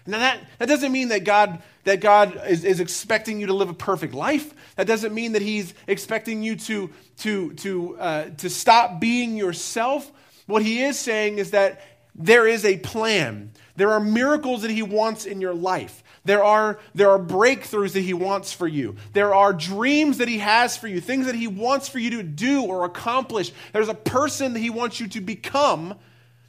Now, 0.05 0.19
that, 0.19 0.39
that 0.60 0.69
doesn't 0.69 0.93
mean 0.93 1.10
that 1.10 1.25
God, 1.25 1.62
that 1.88 2.01
God 2.01 2.41
is, 2.50 2.65
is 2.65 2.82
expecting 2.82 3.39
you 3.39 3.48
to 3.48 3.53
live 3.53 3.70
a 3.70 3.74
perfect 3.74 4.13
life. 4.13 4.53
That 4.75 4.88
doesn't 4.88 5.13
mean 5.13 5.32
that 5.32 5.41
He's 5.41 5.74
expecting 5.88 6.44
you 6.44 6.58
to, 6.58 6.89
to, 7.20 7.53
to, 7.53 7.98
uh, 7.98 8.29
to 8.39 8.50
stop 8.50 9.00
being 9.00 9.38
yourself. 9.38 10.12
What 10.48 10.63
He 10.63 10.84
is 10.84 11.00
saying 11.00 11.38
is 11.38 11.51
that 11.51 11.82
there 12.13 12.46
is 12.46 12.65
a 12.65 12.77
plan. 12.77 13.51
There 13.77 13.91
are 13.91 14.01
miracles 14.01 14.63
that 14.63 14.72
He 14.72 14.84
wants 14.84 15.25
in 15.25 15.39
your 15.39 15.53
life. 15.53 16.03
There 16.25 16.44
are, 16.44 16.77
there 16.94 17.10
are 17.10 17.20
breakthroughs 17.20 17.94
that 17.94 18.01
He 18.01 18.13
wants 18.13 18.51
for 18.51 18.67
you. 18.67 18.98
There 19.13 19.34
are 19.34 19.53
dreams 19.53 20.17
that 20.17 20.27
He 20.27 20.39
has 20.39 20.75
for 20.75 20.89
you, 20.89 21.00
things 21.00 21.25
that 21.27 21.36
He 21.36 21.48
wants 21.48 21.88
for 21.88 22.00
you 22.00 22.10
to 22.10 22.24
do 22.24 22.63
or 22.63 22.84
accomplish. 22.84 23.53
There's 23.72 23.88
a 23.88 23.94
person 23.94 24.51
that 24.53 24.60
He 24.60 24.70
wants 24.70 25.00
you 25.00 25.08
to 25.08 25.22
become 25.22 25.96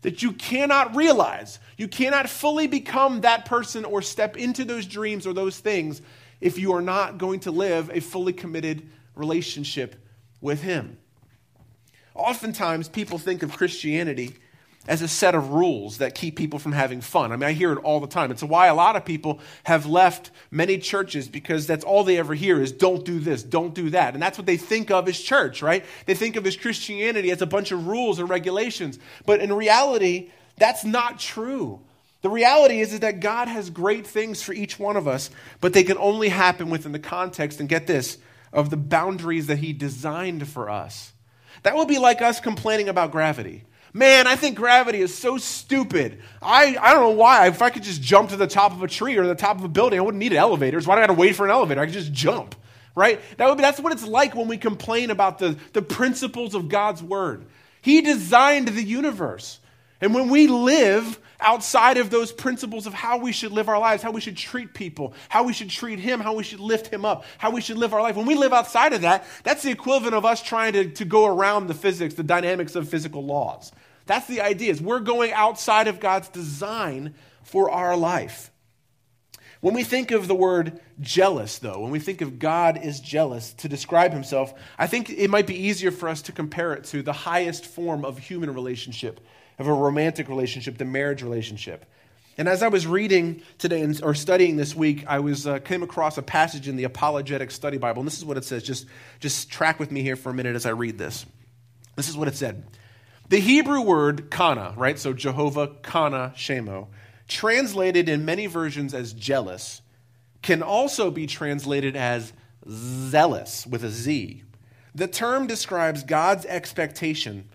that 0.08 0.22
you 0.22 0.32
cannot 0.32 0.96
realize. 0.96 1.58
You 1.76 1.86
cannot 1.86 2.30
fully 2.30 2.66
become 2.66 3.20
that 3.20 3.44
person 3.44 3.84
or 3.84 4.00
step 4.00 4.38
into 4.38 4.64
those 4.64 4.86
dreams 4.86 5.26
or 5.26 5.34
those 5.34 5.58
things 5.58 6.00
if 6.40 6.58
you 6.58 6.72
are 6.72 6.80
not 6.80 7.18
going 7.18 7.40
to 7.40 7.50
live 7.50 7.90
a 7.92 8.00
fully 8.00 8.32
committed 8.32 8.88
relationship 9.14 9.96
with 10.40 10.62
Him. 10.62 10.96
Oftentimes, 12.14 12.88
people 12.88 13.18
think 13.18 13.42
of 13.42 13.54
Christianity 13.54 14.36
as 14.88 15.02
a 15.02 15.06
set 15.06 15.34
of 15.34 15.50
rules 15.50 15.98
that 15.98 16.14
keep 16.14 16.34
people 16.34 16.58
from 16.58 16.72
having 16.72 17.02
fun. 17.02 17.30
I 17.30 17.36
mean, 17.36 17.44
I 17.44 17.52
hear 17.52 17.72
it 17.72 17.78
all 17.84 18.00
the 18.00 18.06
time. 18.06 18.30
It's 18.30 18.42
why 18.42 18.68
a 18.68 18.74
lot 18.74 18.96
of 18.96 19.04
people 19.04 19.38
have 19.64 19.84
left 19.84 20.30
many 20.50 20.78
churches 20.78 21.28
because 21.28 21.66
that's 21.66 21.84
all 21.84 22.04
they 22.04 22.16
ever 22.16 22.34
hear 22.34 22.60
is 22.60 22.72
don't 22.72 23.04
do 23.04 23.20
this, 23.20 23.42
don't 23.42 23.74
do 23.74 23.90
that. 23.90 24.14
And 24.14 24.22
that's 24.22 24.38
what 24.38 24.46
they 24.46 24.56
think 24.56 24.90
of 24.90 25.06
as 25.06 25.20
church, 25.20 25.60
right? 25.60 25.84
They 26.06 26.14
think 26.14 26.36
of 26.36 26.46
as 26.46 26.56
Christianity 26.56 27.30
as 27.30 27.42
a 27.42 27.46
bunch 27.46 27.70
of 27.70 27.86
rules 27.86 28.18
and 28.18 28.30
regulations. 28.30 28.98
But 29.26 29.40
in 29.40 29.52
reality, 29.52 30.30
that's 30.56 30.86
not 30.86 31.18
true. 31.18 31.80
The 32.22 32.30
reality 32.30 32.80
is, 32.80 32.94
is 32.94 33.00
that 33.00 33.20
God 33.20 33.46
has 33.46 33.68
great 33.68 34.06
things 34.06 34.42
for 34.42 34.54
each 34.54 34.78
one 34.78 34.96
of 34.96 35.06
us, 35.06 35.30
but 35.60 35.74
they 35.74 35.84
can 35.84 35.98
only 35.98 36.30
happen 36.30 36.70
within 36.70 36.92
the 36.92 36.98
context, 36.98 37.60
and 37.60 37.68
get 37.68 37.86
this, 37.86 38.18
of 38.52 38.70
the 38.70 38.76
boundaries 38.76 39.46
that 39.46 39.58
He 39.58 39.72
designed 39.72 40.48
for 40.48 40.68
us. 40.68 41.12
That 41.62 41.76
would 41.76 41.88
be 41.88 41.98
like 41.98 42.22
us 42.22 42.40
complaining 42.40 42.88
about 42.88 43.12
gravity. 43.12 43.64
Man, 43.98 44.28
I 44.28 44.36
think 44.36 44.56
gravity 44.56 45.00
is 45.00 45.12
so 45.12 45.38
stupid. 45.38 46.20
I, 46.40 46.76
I 46.80 46.94
don't 46.94 47.02
know 47.02 47.18
why. 47.18 47.48
If 47.48 47.60
I 47.62 47.70
could 47.70 47.82
just 47.82 48.00
jump 48.00 48.30
to 48.30 48.36
the 48.36 48.46
top 48.46 48.70
of 48.70 48.80
a 48.80 48.86
tree 48.86 49.16
or 49.16 49.26
the 49.26 49.34
top 49.34 49.58
of 49.58 49.64
a 49.64 49.68
building, 49.68 49.98
I 49.98 50.02
wouldn't 50.02 50.20
need 50.20 50.32
elevators. 50.32 50.86
Why 50.86 50.94
do 50.94 51.00
I 51.00 51.02
got 51.08 51.12
to 51.12 51.18
wait 51.18 51.34
for 51.34 51.44
an 51.44 51.50
elevator? 51.50 51.80
I 51.80 51.86
could 51.86 51.94
just 51.94 52.12
jump, 52.12 52.54
right? 52.94 53.20
That 53.38 53.48
would 53.48 53.56
be, 53.56 53.62
that's 53.62 53.80
what 53.80 53.92
it's 53.92 54.06
like 54.06 54.36
when 54.36 54.46
we 54.46 54.56
complain 54.56 55.10
about 55.10 55.40
the, 55.40 55.56
the 55.72 55.82
principles 55.82 56.54
of 56.54 56.68
God's 56.68 57.02
word. 57.02 57.44
He 57.80 58.00
designed 58.00 58.68
the 58.68 58.84
universe. 58.84 59.58
And 60.00 60.14
when 60.14 60.28
we 60.28 60.46
live 60.46 61.18
outside 61.40 61.96
of 61.96 62.08
those 62.08 62.30
principles 62.30 62.86
of 62.86 62.94
how 62.94 63.18
we 63.18 63.32
should 63.32 63.50
live 63.50 63.68
our 63.68 63.80
lives, 63.80 64.00
how 64.00 64.12
we 64.12 64.20
should 64.20 64.36
treat 64.36 64.74
people, 64.74 65.12
how 65.28 65.42
we 65.42 65.52
should 65.52 65.70
treat 65.70 65.98
Him, 65.98 66.20
how 66.20 66.34
we 66.34 66.44
should 66.44 66.60
lift 66.60 66.86
Him 66.86 67.04
up, 67.04 67.24
how 67.38 67.50
we 67.50 67.60
should 67.60 67.78
live 67.78 67.92
our 67.92 68.02
life, 68.02 68.14
when 68.14 68.26
we 68.26 68.36
live 68.36 68.52
outside 68.52 68.92
of 68.92 69.00
that, 69.00 69.24
that's 69.42 69.64
the 69.64 69.72
equivalent 69.72 70.14
of 70.14 70.24
us 70.24 70.40
trying 70.40 70.74
to, 70.74 70.88
to 70.90 71.04
go 71.04 71.26
around 71.26 71.66
the 71.66 71.74
physics, 71.74 72.14
the 72.14 72.22
dynamics 72.22 72.76
of 72.76 72.88
physical 72.88 73.24
laws. 73.24 73.72
That's 74.08 74.26
the 74.26 74.40
idea, 74.40 74.72
is 74.72 74.80
we're 74.80 75.00
going 75.00 75.32
outside 75.32 75.86
of 75.86 76.00
God's 76.00 76.28
design 76.30 77.14
for 77.44 77.70
our 77.70 77.94
life. 77.94 78.50
When 79.60 79.74
we 79.74 79.84
think 79.84 80.12
of 80.12 80.28
the 80.28 80.34
word 80.34 80.80
jealous, 80.98 81.58
though, 81.58 81.80
when 81.80 81.90
we 81.90 81.98
think 81.98 82.22
of 82.22 82.38
God 82.38 82.82
is 82.82 83.00
jealous 83.00 83.52
to 83.54 83.68
describe 83.68 84.12
himself, 84.12 84.54
I 84.78 84.86
think 84.86 85.10
it 85.10 85.28
might 85.28 85.46
be 85.46 85.66
easier 85.66 85.90
for 85.90 86.08
us 86.08 86.22
to 86.22 86.32
compare 86.32 86.72
it 86.72 86.84
to 86.84 87.02
the 87.02 87.12
highest 87.12 87.66
form 87.66 88.04
of 88.04 88.18
human 88.18 88.54
relationship, 88.54 89.20
of 89.58 89.66
a 89.66 89.72
romantic 89.74 90.28
relationship, 90.28 90.78
the 90.78 90.84
marriage 90.86 91.22
relationship. 91.22 91.84
And 92.38 92.48
as 92.48 92.62
I 92.62 92.68
was 92.68 92.86
reading 92.86 93.42
today 93.58 93.92
or 94.02 94.14
studying 94.14 94.56
this 94.56 94.74
week, 94.74 95.04
I 95.06 95.18
was 95.18 95.46
uh, 95.46 95.58
came 95.58 95.82
across 95.82 96.16
a 96.16 96.22
passage 96.22 96.66
in 96.66 96.76
the 96.76 96.84
Apologetic 96.84 97.50
Study 97.50 97.76
Bible, 97.76 98.00
and 98.00 98.06
this 98.06 98.16
is 98.16 98.24
what 98.24 98.38
it 98.38 98.44
says. 98.44 98.62
Just, 98.62 98.86
just 99.20 99.50
track 99.50 99.78
with 99.78 99.90
me 99.90 100.00
here 100.00 100.16
for 100.16 100.30
a 100.30 100.34
minute 100.34 100.56
as 100.56 100.64
I 100.64 100.70
read 100.70 100.96
this. 100.96 101.26
This 101.96 102.08
is 102.08 102.16
what 102.16 102.28
it 102.28 102.36
said. 102.36 102.64
The 103.28 103.40
Hebrew 103.40 103.82
word 103.82 104.30
kana, 104.30 104.74
right? 104.76 104.98
So 104.98 105.12
Jehovah, 105.12 105.68
kana, 105.82 106.32
shemo, 106.36 106.88
translated 107.26 108.08
in 108.08 108.24
many 108.24 108.46
versions 108.46 108.94
as 108.94 109.12
jealous, 109.12 109.82
can 110.40 110.62
also 110.62 111.10
be 111.10 111.26
translated 111.26 111.94
as 111.94 112.32
zealous 112.68 113.66
with 113.66 113.84
a 113.84 113.90
Z. 113.90 114.42
The 114.94 115.08
term 115.08 115.46
describes 115.46 116.02
God's 116.02 116.46
expectation 116.46 117.48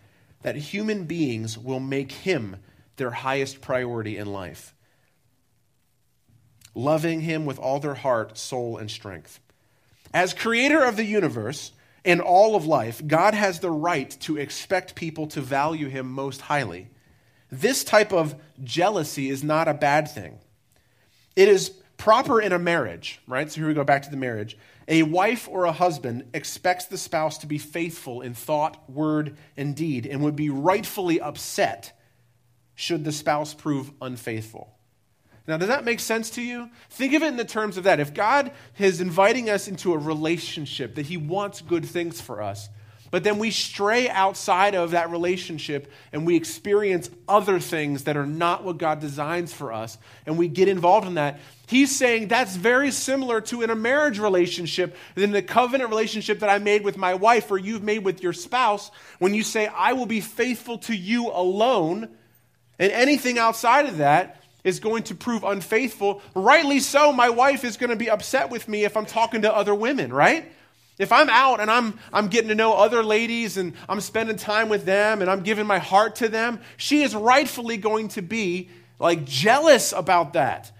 that 0.44 0.56
human 0.56 1.06
beings 1.06 1.58
will 1.58 1.80
make 1.80 2.12
him 2.12 2.58
their 2.98 3.12
highest 3.12 3.62
priority 3.62 4.18
in 4.18 4.28
life, 4.28 4.76
loving 6.76 7.22
him 7.22 7.46
with 7.46 7.58
all 7.58 7.80
their 7.80 7.96
heart, 7.96 8.38
soul, 8.38 8.78
and 8.78 8.92
strength. 8.92 9.40
As 10.14 10.34
creator 10.34 10.84
of 10.84 10.96
the 10.96 11.06
universe 11.06 11.72
and 12.06 12.22
all 12.22 12.56
of 12.56 12.66
life, 12.66 13.02
God 13.06 13.34
has 13.34 13.60
the 13.60 13.72
right 13.72 14.10
to 14.22 14.38
expect 14.38 14.96
people 14.96 15.28
to 15.28 15.42
value 15.42 15.88
him 15.88 16.12
most 16.12 16.42
highly. 16.42 16.90
This 17.52 17.84
type 17.84 18.12
of 18.12 18.36
jealousy 18.64 19.30
is 19.30 19.44
not 19.44 19.68
a 19.68 19.74
bad 19.74 20.10
thing. 20.10 20.40
It 21.36 21.48
is 21.48 21.70
proper 21.98 22.42
in 22.42 22.52
a 22.52 22.60
marriage, 22.60 23.22
right? 23.28 23.50
So 23.50 23.62
here 23.62 23.68
we 23.68 23.74
go 23.74 23.84
back 23.84 24.04
to 24.04 24.10
the 24.10 24.18
marriage. 24.18 24.58
A 24.88 25.04
wife 25.04 25.48
or 25.50 25.66
a 25.66 25.72
husband 25.72 26.26
expects 26.34 26.86
the 26.86 26.98
spouse 26.98 27.38
to 27.40 27.48
be 27.48 27.58
faithful 27.58 28.22
in 28.22 28.34
thought, 28.34 28.90
word, 28.90 29.38
and 29.56 29.76
deed, 29.76 30.06
and 30.06 30.22
would 30.22 30.36
be 30.36 30.50
rightfully 30.50 31.22
upset 31.22 31.98
should 32.76 33.06
the 33.06 33.12
spouse 33.12 33.54
prove 33.54 33.92
unfaithful. 34.02 34.76
Now, 35.48 35.58
does 35.58 35.68
that 35.68 35.84
make 35.84 36.00
sense 36.00 36.30
to 36.32 36.42
you? 36.42 36.70
Think 36.90 37.14
of 37.14 37.22
it 37.22 37.28
in 37.28 37.36
the 37.36 37.44
terms 37.44 37.76
of 37.78 37.84
that. 37.84 38.00
If 38.00 38.14
God 38.14 38.52
is 38.80 39.02
inviting 39.02 39.50
us 39.50 39.68
into 39.68 39.94
a 39.94 39.98
relationship, 39.98 40.96
that 40.96 41.06
He 41.06 41.18
wants 41.18 41.62
good 41.62 41.86
things 41.86 42.22
for 42.22 42.42
us, 42.42 42.70
but 43.12 43.24
then 43.24 43.38
we 43.38 43.52
stray 43.52 44.10
outside 44.10 44.74
of 44.74 44.92
that 44.92 45.12
relationship 45.12 45.92
and 46.14 46.26
we 46.26 46.36
experience 46.36 47.12
other 47.28 47.60
things 47.60 48.06
that 48.06 48.18
are 48.18 48.26
not 48.26 48.64
what 48.64 48.80
God 48.80 49.02
designs 49.02 49.54
for 49.54 49.72
us, 49.72 49.98
and 50.26 50.38
we 50.38 50.48
get 50.48 50.68
involved 50.68 51.06
in 51.06 51.16
that. 51.16 51.40
He's 51.68 51.96
saying 51.96 52.30
that's 52.30 52.56
very 52.56 52.90
similar 52.90 53.42
to 53.42 53.62
in 53.62 53.70
a 53.70 53.76
marriage 53.76 54.20
relationship, 54.20 54.96
in 55.16 55.32
the 55.32 55.44
covenant 55.44 55.90
relationship 55.90 56.40
that 56.40 56.50
I 56.50 56.58
made 56.58 56.84
with 56.84 56.98
my 56.98 57.14
wife 57.14 57.52
or 57.52 57.58
you've 57.58 57.84
made 57.84 58.04
with 58.06 58.24
your 58.24 58.34
spouse, 58.34 58.90
when 59.20 59.34
you 59.34 59.44
say, 59.44 59.68
I 59.68 59.94
will 59.94 60.06
be 60.06 60.22
faithful 60.22 60.78
to 60.80 60.96
you 60.96 61.30
alone, 61.30 62.10
and 62.80 62.92
anything 62.92 63.38
outside 63.38 63.86
of 63.86 63.98
that 63.98 64.43
is 64.64 64.80
going 64.80 65.04
to 65.04 65.16
prove 65.16 65.44
unfaithful. 65.44 66.22
Rightly 66.36 66.80
so, 66.80 67.12
my 67.12 67.30
wife 67.30 67.64
is 67.64 67.78
going 67.78 67.90
to 67.90 67.96
be 67.96 68.10
upset 68.10 68.50
with 68.50 68.68
me 68.68 68.86
if 68.86 68.96
I'm 68.96 69.06
talking 69.06 69.42
to 69.42 69.54
other 69.54 69.76
women, 69.76 70.14
right? 70.14 70.52
If 71.00 71.12
I'm 71.12 71.30
out 71.30 71.60
and 71.60 71.72
I'm, 71.72 72.00
I'm 72.12 72.28
getting 72.28 72.50
to 72.50 72.56
know 72.56 72.74
other 72.74 73.04
ladies 73.04 73.58
and 73.58 73.74
I'm 73.90 74.00
spending 74.00 74.38
time 74.38 74.70
with 74.70 74.86
them 74.86 75.22
and 75.22 75.30
I'm 75.30 75.42
giving 75.42 75.66
my 75.66 75.80
heart 75.80 76.18
to 76.18 76.30
them, 76.30 76.62
she 76.78 77.02
is 77.02 77.16
rightfully 77.16 77.78
going 77.78 78.10
to 78.10 78.22
be 78.22 78.70
like 79.00 79.26
jealous 79.26 79.92
about 79.92 80.34
that. 80.34 80.72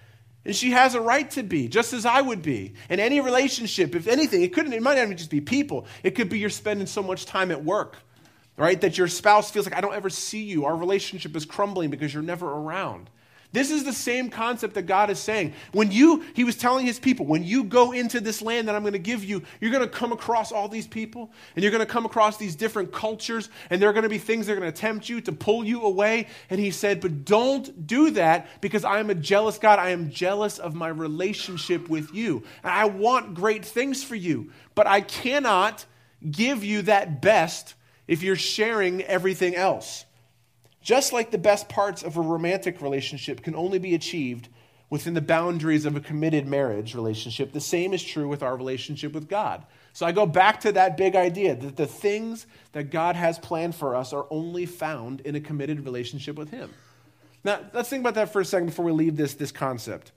And 0.46 0.56
she 0.56 0.72
has 0.72 0.94
a 0.94 1.02
right 1.02 1.30
to 1.32 1.44
be, 1.44 1.68
just 1.68 1.94
as 1.94 2.06
I 2.06 2.22
would 2.22 2.42
be. 2.42 2.74
In 2.90 3.00
any 3.00 3.22
relationship, 3.22 3.96
if 3.96 4.08
anything, 4.08 4.42
it 4.42 4.54
couldn't, 4.54 4.74
it 4.74 4.84
might 4.84 4.96
not 4.96 5.04
even 5.04 5.18
just 5.18 5.30
be 5.30 5.42
people. 5.42 5.88
It 6.04 6.12
could 6.12 6.30
be 6.30 6.38
you're 6.38 6.50
spending 6.50 6.86
so 6.86 7.02
much 7.02 7.26
time 7.26 7.50
at 7.50 7.64
work, 7.64 7.98
right? 8.58 8.80
That 8.82 8.98
your 8.98 9.08
spouse 9.08 9.52
feels 9.52 9.66
like, 9.66 9.76
I 9.76 9.82
don't 9.82 9.96
ever 9.96 10.10
see 10.10 10.44
you. 10.44 10.66
Our 10.66 10.76
relationship 10.76 11.36
is 11.36 11.46
crumbling 11.46 11.90
because 11.90 12.14
you're 12.14 12.24
never 12.24 12.48
around. 12.48 13.10
This 13.54 13.70
is 13.70 13.84
the 13.84 13.94
same 13.94 14.32
concept 14.32 14.74
that 14.74 14.88
God 14.88 15.12
is 15.12 15.20
saying. 15.20 15.54
When 15.74 15.92
you, 15.92 16.26
he 16.34 16.44
was 16.44 16.56
telling 16.56 16.88
his 16.88 17.00
people, 17.00 17.28
when 17.28 17.44
you 17.44 17.64
go 17.64 17.92
into 17.92 18.20
this 18.20 18.42
land 18.42 18.68
that 18.68 18.76
I'm 18.76 18.82
going 18.82 18.94
to 18.94 19.00
give 19.00 19.24
you, 19.24 19.44
you're 19.62 19.72
going 19.72 19.88
to 19.88 19.88
come 19.88 20.12
across 20.12 20.52
all 20.52 20.68
these 20.68 20.88
people 20.88 21.32
and 21.56 21.62
you're 21.62 21.72
going 21.72 21.86
to 21.86 21.92
come 21.92 22.04
across 22.04 22.38
these 22.38 22.56
different 22.56 22.92
cultures 22.92 23.50
and 23.70 23.80
there 23.80 23.88
are 23.88 23.94
going 23.94 24.04
to 24.04 24.10
be 24.10 24.18
things 24.18 24.48
that 24.48 24.54
are 24.54 24.60
going 24.60 24.74
to 24.74 24.78
tempt 24.78 25.08
you 25.08 25.22
to 25.22 25.32
pull 25.32 25.64
you 25.64 25.84
away. 25.84 26.28
And 26.50 26.60
he 26.60 26.72
said, 26.72 27.00
but 27.00 27.26
don't 27.26 27.86
do 27.86 28.10
that 28.12 28.48
because 28.60 28.84
I 28.84 29.00
am 29.00 29.12
a 29.12 29.16
jealous 29.16 29.60
God. 29.60 29.78
I 29.78 29.92
am 29.92 30.10
jealous 30.10 30.58
of 30.58 30.74
my 30.74 30.88
relationship 30.88 31.90
with 31.90 32.12
you. 32.12 32.44
And 32.64 32.74
I 32.74 32.86
want 32.86 33.36
great 33.36 33.64
things 33.64 34.04
for 34.04 34.16
you, 34.16 34.52
but 34.74 34.88
I 34.88 35.02
cannot 35.02 35.86
give 36.32 36.64
you 36.64 36.82
that 36.84 37.22
best 37.22 37.76
if 38.08 38.24
you're 38.24 38.36
sharing 38.36 39.04
everything 39.04 39.56
else. 39.56 40.06
Just 40.84 41.14
like 41.14 41.32
the 41.32 41.38
best 41.38 41.70
parts 41.70 42.04
of 42.04 42.18
a 42.18 42.22
romantic 42.22 42.82
relationship 42.82 43.42
can 43.42 43.56
only 43.56 43.80
be 43.80 43.96
achieved 43.96 44.50
within 44.90 45.16
the 45.16 45.22
boundaries 45.22 45.86
of 45.86 45.96
a 45.96 46.00
committed 46.00 46.46
marriage 46.46 46.94
relationship, 46.94 47.52
the 47.52 47.60
same 47.60 47.94
is 47.94 48.04
true 48.04 48.28
with 48.28 48.44
our 48.44 48.56
relationship 48.56 49.14
with 49.14 49.28
God. 49.28 49.66
So 49.94 50.06
I 50.06 50.12
go 50.12 50.28
back 50.28 50.60
to 50.60 50.72
that 50.74 50.98
big 50.98 51.16
idea 51.16 51.56
that 51.56 51.78
the 51.78 51.88
things 51.88 52.46
that 52.74 52.92
God 52.92 53.16
has 53.16 53.40
planned 53.40 53.74
for 53.74 53.96
us 53.96 54.14
are 54.14 54.28
only 54.30 54.68
found 54.68 55.22
in 55.22 55.36
a 55.36 55.40
committed 55.40 55.84
relationship 55.84 56.36
with 56.36 56.52
Him. 56.52 56.70
Now, 57.44 57.62
let's 57.74 57.90
think 57.90 58.02
about 58.02 58.14
that 58.16 58.32
for 58.32 58.42
a 58.42 58.46
second 58.46 58.68
before 58.68 58.86
we 58.86 58.92
leave 58.92 59.18
this, 59.18 59.34
this 59.34 59.52
concept. 59.52 60.12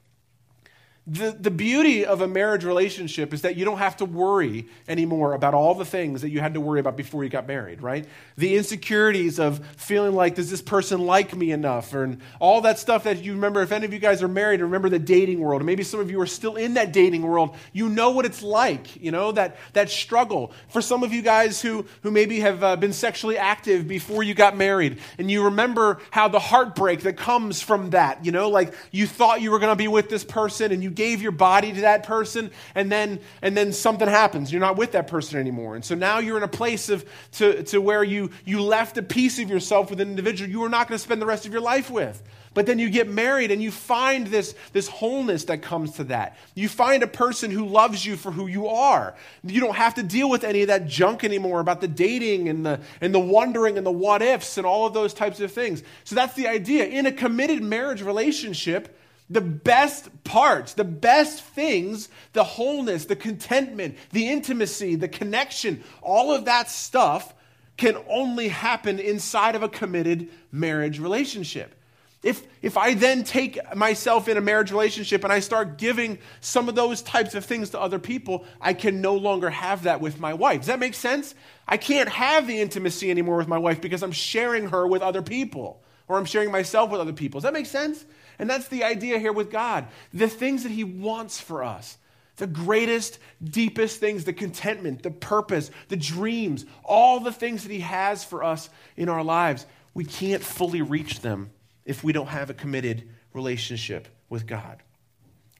The, 1.08 1.30
the 1.38 1.52
beauty 1.52 2.04
of 2.04 2.20
a 2.20 2.26
marriage 2.26 2.64
relationship 2.64 3.32
is 3.32 3.42
that 3.42 3.54
you 3.54 3.64
don't 3.64 3.78
have 3.78 3.98
to 3.98 4.04
worry 4.04 4.66
anymore 4.88 5.34
about 5.34 5.54
all 5.54 5.76
the 5.76 5.84
things 5.84 6.22
that 6.22 6.30
you 6.30 6.40
had 6.40 6.54
to 6.54 6.60
worry 6.60 6.80
about 6.80 6.96
before 6.96 7.22
you 7.22 7.30
got 7.30 7.46
married, 7.46 7.80
right? 7.80 8.04
The 8.36 8.56
insecurities 8.56 9.38
of 9.38 9.64
feeling 9.76 10.16
like, 10.16 10.34
does 10.34 10.50
this 10.50 10.62
person 10.62 11.06
like 11.06 11.36
me 11.36 11.52
enough? 11.52 11.94
And 11.94 12.20
all 12.40 12.62
that 12.62 12.80
stuff 12.80 13.04
that 13.04 13.22
you 13.22 13.34
remember, 13.34 13.62
if 13.62 13.70
any 13.70 13.84
of 13.84 13.92
you 13.92 14.00
guys 14.00 14.20
are 14.20 14.26
married, 14.28 14.60
remember 14.60 14.88
the 14.88 14.98
dating 14.98 15.38
world. 15.38 15.64
Maybe 15.64 15.84
some 15.84 16.00
of 16.00 16.10
you 16.10 16.20
are 16.20 16.26
still 16.26 16.56
in 16.56 16.74
that 16.74 16.92
dating 16.92 17.22
world. 17.22 17.54
You 17.72 17.88
know 17.88 18.10
what 18.10 18.24
it's 18.24 18.42
like, 18.42 18.96
you 19.00 19.12
know, 19.12 19.30
that, 19.30 19.58
that 19.74 19.90
struggle. 19.90 20.50
For 20.70 20.82
some 20.82 21.04
of 21.04 21.12
you 21.12 21.22
guys 21.22 21.62
who, 21.62 21.86
who 22.02 22.10
maybe 22.10 22.40
have 22.40 22.64
uh, 22.64 22.74
been 22.74 22.92
sexually 22.92 23.38
active 23.38 23.86
before 23.86 24.24
you 24.24 24.34
got 24.34 24.56
married, 24.56 24.98
and 25.18 25.30
you 25.30 25.44
remember 25.44 26.00
how 26.10 26.26
the 26.26 26.40
heartbreak 26.40 27.02
that 27.02 27.16
comes 27.16 27.62
from 27.62 27.90
that, 27.90 28.24
you 28.24 28.32
know, 28.32 28.50
like 28.50 28.74
you 28.90 29.06
thought 29.06 29.40
you 29.40 29.52
were 29.52 29.60
going 29.60 29.70
to 29.70 29.76
be 29.76 29.86
with 29.86 30.08
this 30.08 30.24
person 30.24 30.72
and 30.72 30.82
you 30.82 30.95
gave 30.96 31.22
your 31.22 31.32
body 31.32 31.72
to 31.72 31.82
that 31.82 32.02
person 32.02 32.50
and 32.74 32.90
then 32.90 33.20
and 33.42 33.56
then 33.56 33.72
something 33.72 34.08
happens 34.08 34.50
you're 34.50 34.60
not 34.60 34.76
with 34.76 34.92
that 34.92 35.06
person 35.06 35.38
anymore 35.38 35.76
and 35.76 35.84
so 35.84 35.94
now 35.94 36.18
you're 36.18 36.36
in 36.36 36.42
a 36.42 36.48
place 36.48 36.88
of 36.88 37.04
to, 37.32 37.62
to 37.62 37.80
where 37.80 38.02
you 38.02 38.30
you 38.44 38.60
left 38.60 38.98
a 38.98 39.02
piece 39.02 39.38
of 39.38 39.48
yourself 39.48 39.90
with 39.90 40.00
an 40.00 40.08
individual 40.08 40.50
you 40.50 40.64
are 40.64 40.68
not 40.68 40.88
going 40.88 40.98
to 40.98 41.02
spend 41.02 41.22
the 41.22 41.26
rest 41.26 41.46
of 41.46 41.52
your 41.52 41.60
life 41.60 41.90
with 41.90 42.22
but 42.56 42.64
then 42.64 42.78
you 42.78 42.88
get 42.88 43.06
married 43.06 43.50
and 43.50 43.62
you 43.62 43.70
find 43.70 44.28
this, 44.28 44.54
this 44.72 44.88
wholeness 44.88 45.44
that 45.44 45.60
comes 45.60 45.92
to 45.96 46.04
that. 46.04 46.38
You 46.54 46.70
find 46.70 47.02
a 47.02 47.06
person 47.06 47.50
who 47.50 47.66
loves 47.66 48.06
you 48.06 48.16
for 48.16 48.32
who 48.32 48.46
you 48.46 48.68
are. 48.68 49.14
You 49.44 49.60
don't 49.60 49.76
have 49.76 49.96
to 49.96 50.02
deal 50.02 50.30
with 50.30 50.42
any 50.42 50.62
of 50.62 50.68
that 50.68 50.86
junk 50.86 51.22
anymore 51.22 51.60
about 51.60 51.82
the 51.82 51.86
dating 51.86 52.48
and 52.48 52.64
the, 52.64 52.80
and 53.02 53.14
the 53.14 53.20
wondering 53.20 53.76
and 53.76 53.86
the 53.86 53.92
what 53.92 54.22
ifs 54.22 54.56
and 54.56 54.66
all 54.66 54.86
of 54.86 54.94
those 54.94 55.12
types 55.12 55.38
of 55.40 55.52
things. 55.52 55.82
So 56.04 56.14
that's 56.14 56.32
the 56.32 56.48
idea. 56.48 56.86
In 56.86 57.04
a 57.04 57.12
committed 57.12 57.62
marriage 57.62 58.00
relationship, 58.00 58.98
the 59.28 59.40
best 59.40 60.08
parts, 60.24 60.74
the 60.74 60.84
best 60.84 61.42
things, 61.42 62.08
the 62.32 62.44
wholeness, 62.44 63.06
the 63.06 63.16
contentment, 63.16 63.96
the 64.12 64.28
intimacy, 64.28 64.94
the 64.94 65.08
connection, 65.08 65.82
all 66.00 66.32
of 66.32 66.44
that 66.44 66.70
stuff 66.70 67.34
can 67.76 67.96
only 68.08 68.48
happen 68.48 68.98
inside 68.98 69.54
of 69.54 69.62
a 69.62 69.68
committed 69.68 70.28
marriage 70.50 70.98
relationship. 70.98 71.74
If, 72.22 72.44
if 72.62 72.76
I 72.76 72.94
then 72.94 73.24
take 73.24 73.58
myself 73.76 74.26
in 74.26 74.36
a 74.36 74.40
marriage 74.40 74.72
relationship 74.72 75.22
and 75.22 75.32
I 75.32 75.40
start 75.40 75.76
giving 75.76 76.18
some 76.40 76.68
of 76.68 76.74
those 76.74 77.02
types 77.02 77.34
of 77.34 77.44
things 77.44 77.70
to 77.70 77.80
other 77.80 77.98
people, 77.98 78.44
I 78.60 78.72
can 78.72 79.00
no 79.00 79.14
longer 79.14 79.50
have 79.50 79.84
that 79.84 80.00
with 80.00 80.18
my 80.18 80.34
wife. 80.34 80.60
Does 80.60 80.66
that 80.68 80.80
make 80.80 80.94
sense? 80.94 81.34
I 81.68 81.76
can't 81.76 82.08
have 82.08 82.46
the 82.46 82.60
intimacy 82.60 83.10
anymore 83.10 83.36
with 83.36 83.48
my 83.48 83.58
wife 83.58 83.80
because 83.80 84.02
I'm 84.02 84.12
sharing 84.12 84.70
her 84.70 84.86
with 84.86 85.02
other 85.02 85.22
people 85.22 85.82
or 86.08 86.18
I'm 86.18 86.24
sharing 86.24 86.50
myself 86.50 86.90
with 86.90 87.00
other 87.00 87.12
people. 87.12 87.40
Does 87.40 87.44
that 87.44 87.52
make 87.52 87.66
sense? 87.66 88.04
And 88.38 88.48
that's 88.48 88.68
the 88.68 88.84
idea 88.84 89.18
here 89.18 89.32
with 89.32 89.50
God. 89.50 89.86
The 90.12 90.28
things 90.28 90.62
that 90.62 90.72
He 90.72 90.84
wants 90.84 91.40
for 91.40 91.64
us, 91.64 91.96
The 92.36 92.46
greatest, 92.46 93.18
deepest 93.42 93.98
things, 93.98 94.24
the 94.24 94.32
contentment, 94.32 95.02
the 95.02 95.10
purpose, 95.10 95.70
the 95.88 95.96
dreams, 95.96 96.66
all 96.84 97.20
the 97.20 97.32
things 97.32 97.62
that 97.62 97.72
He 97.72 97.80
has 97.80 98.24
for 98.24 98.44
us 98.44 98.68
in 98.96 99.08
our 99.08 99.24
lives, 99.24 99.64
we 99.94 100.04
can't 100.04 100.42
fully 100.42 100.82
reach 100.82 101.20
them 101.20 101.50
if 101.86 102.04
we 102.04 102.12
don't 102.12 102.26
have 102.26 102.50
a 102.50 102.54
committed 102.54 103.08
relationship 103.32 104.08
with 104.28 104.46
God. 104.46 104.82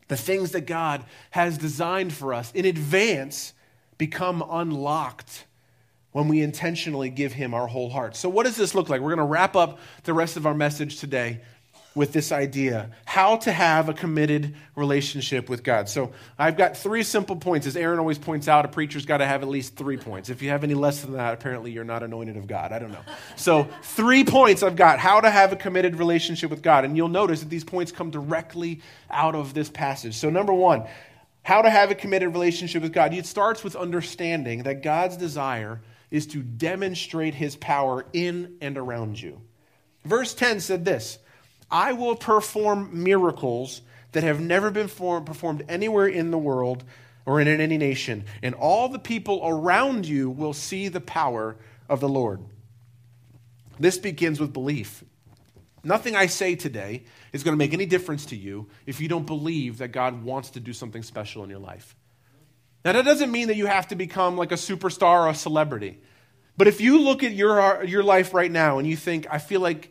The 0.08 0.16
things 0.18 0.52
that 0.52 0.66
God 0.66 1.04
has 1.30 1.56
designed 1.56 2.12
for 2.12 2.34
us 2.34 2.52
in 2.52 2.66
advance 2.66 3.54
become 3.96 4.44
unlocked 4.48 5.45
when 6.16 6.28
we 6.28 6.40
intentionally 6.40 7.11
give 7.11 7.35
Him 7.35 7.52
our 7.52 7.66
whole 7.66 7.90
heart. 7.90 8.16
So, 8.16 8.30
what 8.30 8.46
does 8.46 8.56
this 8.56 8.75
look 8.75 8.88
like? 8.88 9.02
We're 9.02 9.14
going 9.14 9.18
to 9.18 9.30
wrap 9.30 9.54
up 9.54 9.78
the 10.04 10.14
rest 10.14 10.38
of 10.38 10.46
our 10.46 10.54
message 10.54 10.99
today 10.99 11.42
with 11.94 12.14
this 12.14 12.32
idea 12.32 12.90
how 13.04 13.37
to 13.37 13.52
have 13.52 13.90
a 13.90 13.92
committed 13.92 14.54
relationship 14.76 15.50
with 15.50 15.62
God. 15.62 15.90
So, 15.90 16.12
I've 16.38 16.56
got 16.56 16.75
three 16.75 17.02
simple 17.02 17.37
points. 17.37 17.66
As 17.66 17.76
Aaron 17.76 17.99
always 17.99 18.16
points 18.16 18.49
out, 18.49 18.64
a 18.64 18.68
preacher's 18.68 19.04
got 19.04 19.18
to 19.18 19.26
have 19.26 19.42
at 19.42 19.49
least 19.49 19.76
three 19.76 19.99
points. 19.99 20.30
If 20.30 20.40
you 20.40 20.49
have 20.49 20.64
any 20.64 20.73
less 20.73 21.02
than 21.02 21.12
that, 21.12 21.35
apparently 21.35 21.70
you're 21.70 21.85
not 21.85 22.02
anointed 22.02 22.38
of 22.38 22.46
God. 22.46 22.73
I 22.73 22.78
don't 22.78 22.92
know. 22.92 23.04
So, 23.37 23.68
three 23.82 24.25
points 24.25 24.62
I've 24.62 24.75
got 24.75 24.99
how 24.99 25.20
to 25.20 25.28
have 25.28 25.52
a 25.52 25.56
committed 25.56 25.96
relationship 25.96 26.49
with 26.49 26.62
God. 26.62 26.87
And 26.87 26.96
you'll 26.96 27.08
notice 27.08 27.40
that 27.40 27.50
these 27.50 27.64
points 27.64 27.92
come 27.92 28.08
directly 28.11 28.80
out 29.11 29.35
of 29.35 29.52
this 29.52 29.68
passage. 29.68 30.14
So, 30.14 30.30
number 30.30 30.54
one, 30.54 30.85
how 31.42 31.61
to 31.61 31.68
have 31.68 31.90
a 31.90 31.94
committed 31.94 32.32
relationship 32.32 32.82
with 32.82 32.94
God. 32.94 33.12
It 33.12 33.26
starts 33.26 33.62
with 33.62 33.76
understanding 33.76 34.62
that 34.62 34.82
God's 34.82 35.18
desire 35.18 35.82
is 36.10 36.26
to 36.28 36.42
demonstrate 36.42 37.34
his 37.34 37.56
power 37.56 38.06
in 38.12 38.56
and 38.60 38.78
around 38.78 39.20
you. 39.20 39.40
Verse 40.04 40.34
10 40.34 40.60
said 40.60 40.84
this 40.84 41.18
I 41.70 41.92
will 41.92 42.16
perform 42.16 43.02
miracles 43.02 43.82
that 44.12 44.22
have 44.22 44.40
never 44.40 44.70
been 44.70 44.88
performed 44.88 45.64
anywhere 45.68 46.06
in 46.06 46.30
the 46.30 46.38
world 46.38 46.84
or 47.26 47.40
in 47.40 47.48
any 47.48 47.76
nation, 47.76 48.25
and 48.42 48.54
all 48.54 48.88
the 48.88 48.98
people 48.98 49.40
around 49.44 50.06
you 50.06 50.30
will 50.30 50.52
see 50.52 50.88
the 50.88 51.00
power 51.00 51.56
of 51.88 52.00
the 52.00 52.08
Lord. 52.08 52.40
This 53.78 53.98
begins 53.98 54.40
with 54.40 54.52
belief. 54.52 55.04
Nothing 55.82 56.16
I 56.16 56.26
say 56.26 56.54
today 56.54 57.04
is 57.32 57.42
going 57.42 57.52
to 57.52 57.58
make 57.58 57.72
any 57.72 57.86
difference 57.86 58.26
to 58.26 58.36
you 58.36 58.68
if 58.86 59.00
you 59.00 59.08
don't 59.08 59.26
believe 59.26 59.78
that 59.78 59.88
God 59.88 60.25
wants 60.25 60.50
to 60.50 60.60
do 60.60 60.72
something 60.72 61.02
special 61.02 61.44
in 61.44 61.50
your 61.50 61.58
life. 61.58 61.96
Now, 62.86 62.92
that 62.92 63.04
doesn't 63.04 63.32
mean 63.32 63.48
that 63.48 63.56
you 63.56 63.66
have 63.66 63.88
to 63.88 63.96
become 63.96 64.36
like 64.36 64.52
a 64.52 64.54
superstar 64.54 65.24
or 65.24 65.28
a 65.30 65.34
celebrity. 65.34 65.98
But 66.56 66.68
if 66.68 66.80
you 66.80 67.00
look 67.00 67.24
at 67.24 67.32
your, 67.32 67.82
your 67.82 68.04
life 68.04 68.32
right 68.32 68.48
now 68.48 68.78
and 68.78 68.86
you 68.86 68.94
think, 68.94 69.26
I 69.28 69.38
feel 69.38 69.60
like 69.60 69.90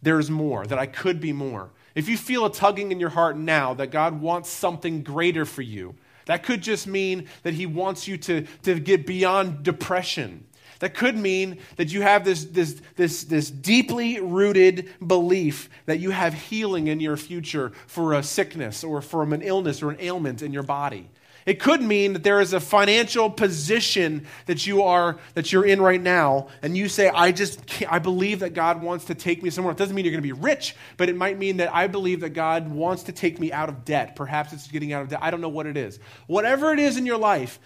there's 0.00 0.30
more, 0.30 0.64
that 0.64 0.78
I 0.78 0.86
could 0.86 1.20
be 1.20 1.34
more, 1.34 1.68
if 1.94 2.08
you 2.08 2.16
feel 2.16 2.46
a 2.46 2.50
tugging 2.50 2.90
in 2.90 2.98
your 2.98 3.10
heart 3.10 3.36
now 3.36 3.74
that 3.74 3.90
God 3.90 4.18
wants 4.18 4.48
something 4.48 5.02
greater 5.02 5.44
for 5.44 5.60
you, 5.60 5.94
that 6.24 6.42
could 6.42 6.62
just 6.62 6.86
mean 6.86 7.28
that 7.42 7.52
He 7.52 7.66
wants 7.66 8.08
you 8.08 8.16
to, 8.16 8.46
to 8.62 8.80
get 8.80 9.06
beyond 9.06 9.62
depression. 9.62 10.46
That 10.78 10.94
could 10.94 11.18
mean 11.18 11.58
that 11.76 11.92
you 11.92 12.00
have 12.00 12.24
this, 12.24 12.46
this, 12.46 12.80
this, 12.96 13.24
this 13.24 13.50
deeply 13.50 14.20
rooted 14.20 14.88
belief 15.06 15.68
that 15.84 16.00
you 16.00 16.12
have 16.12 16.32
healing 16.32 16.86
in 16.86 16.98
your 16.98 17.18
future 17.18 17.72
for 17.86 18.14
a 18.14 18.22
sickness 18.22 18.82
or 18.82 19.02
from 19.02 19.34
an 19.34 19.42
illness 19.42 19.82
or 19.82 19.90
an 19.90 19.98
ailment 20.00 20.40
in 20.40 20.54
your 20.54 20.62
body. 20.62 21.10
It 21.44 21.60
could 21.60 21.82
mean 21.82 22.12
that 22.12 22.22
there 22.22 22.40
is 22.40 22.52
a 22.52 22.60
financial 22.60 23.28
position 23.28 24.26
that 24.46 24.66
you 24.66 24.82
are 24.82 25.18
that 25.34 25.52
you're 25.52 25.64
in 25.64 25.80
right 25.80 26.00
now, 26.00 26.48
and 26.62 26.76
you 26.76 26.88
say, 26.88 27.08
"I 27.08 27.32
just 27.32 27.82
I 27.88 27.98
believe 27.98 28.40
that 28.40 28.54
God 28.54 28.82
wants 28.82 29.06
to 29.06 29.14
take 29.14 29.42
me 29.42 29.50
somewhere." 29.50 29.72
It 29.72 29.78
doesn't 29.78 29.94
mean 29.94 30.04
you're 30.04 30.12
going 30.12 30.22
to 30.22 30.34
be 30.34 30.40
rich, 30.40 30.76
but 30.96 31.08
it 31.08 31.16
might 31.16 31.38
mean 31.38 31.56
that 31.56 31.74
I 31.74 31.86
believe 31.88 32.20
that 32.20 32.30
God 32.30 32.70
wants 32.70 33.04
to 33.04 33.12
take 33.12 33.40
me 33.40 33.52
out 33.52 33.68
of 33.68 33.84
debt. 33.84 34.14
Perhaps 34.14 34.52
it's 34.52 34.68
getting 34.68 34.92
out 34.92 35.02
of 35.02 35.08
debt. 35.08 35.18
I 35.22 35.30
don't 35.30 35.40
know 35.40 35.48
what 35.48 35.66
it 35.66 35.76
is. 35.76 35.98
Whatever 36.26 36.72
it 36.72 36.78
is 36.78 36.96
in 36.96 37.06
your 37.06 37.18
life, 37.18 37.58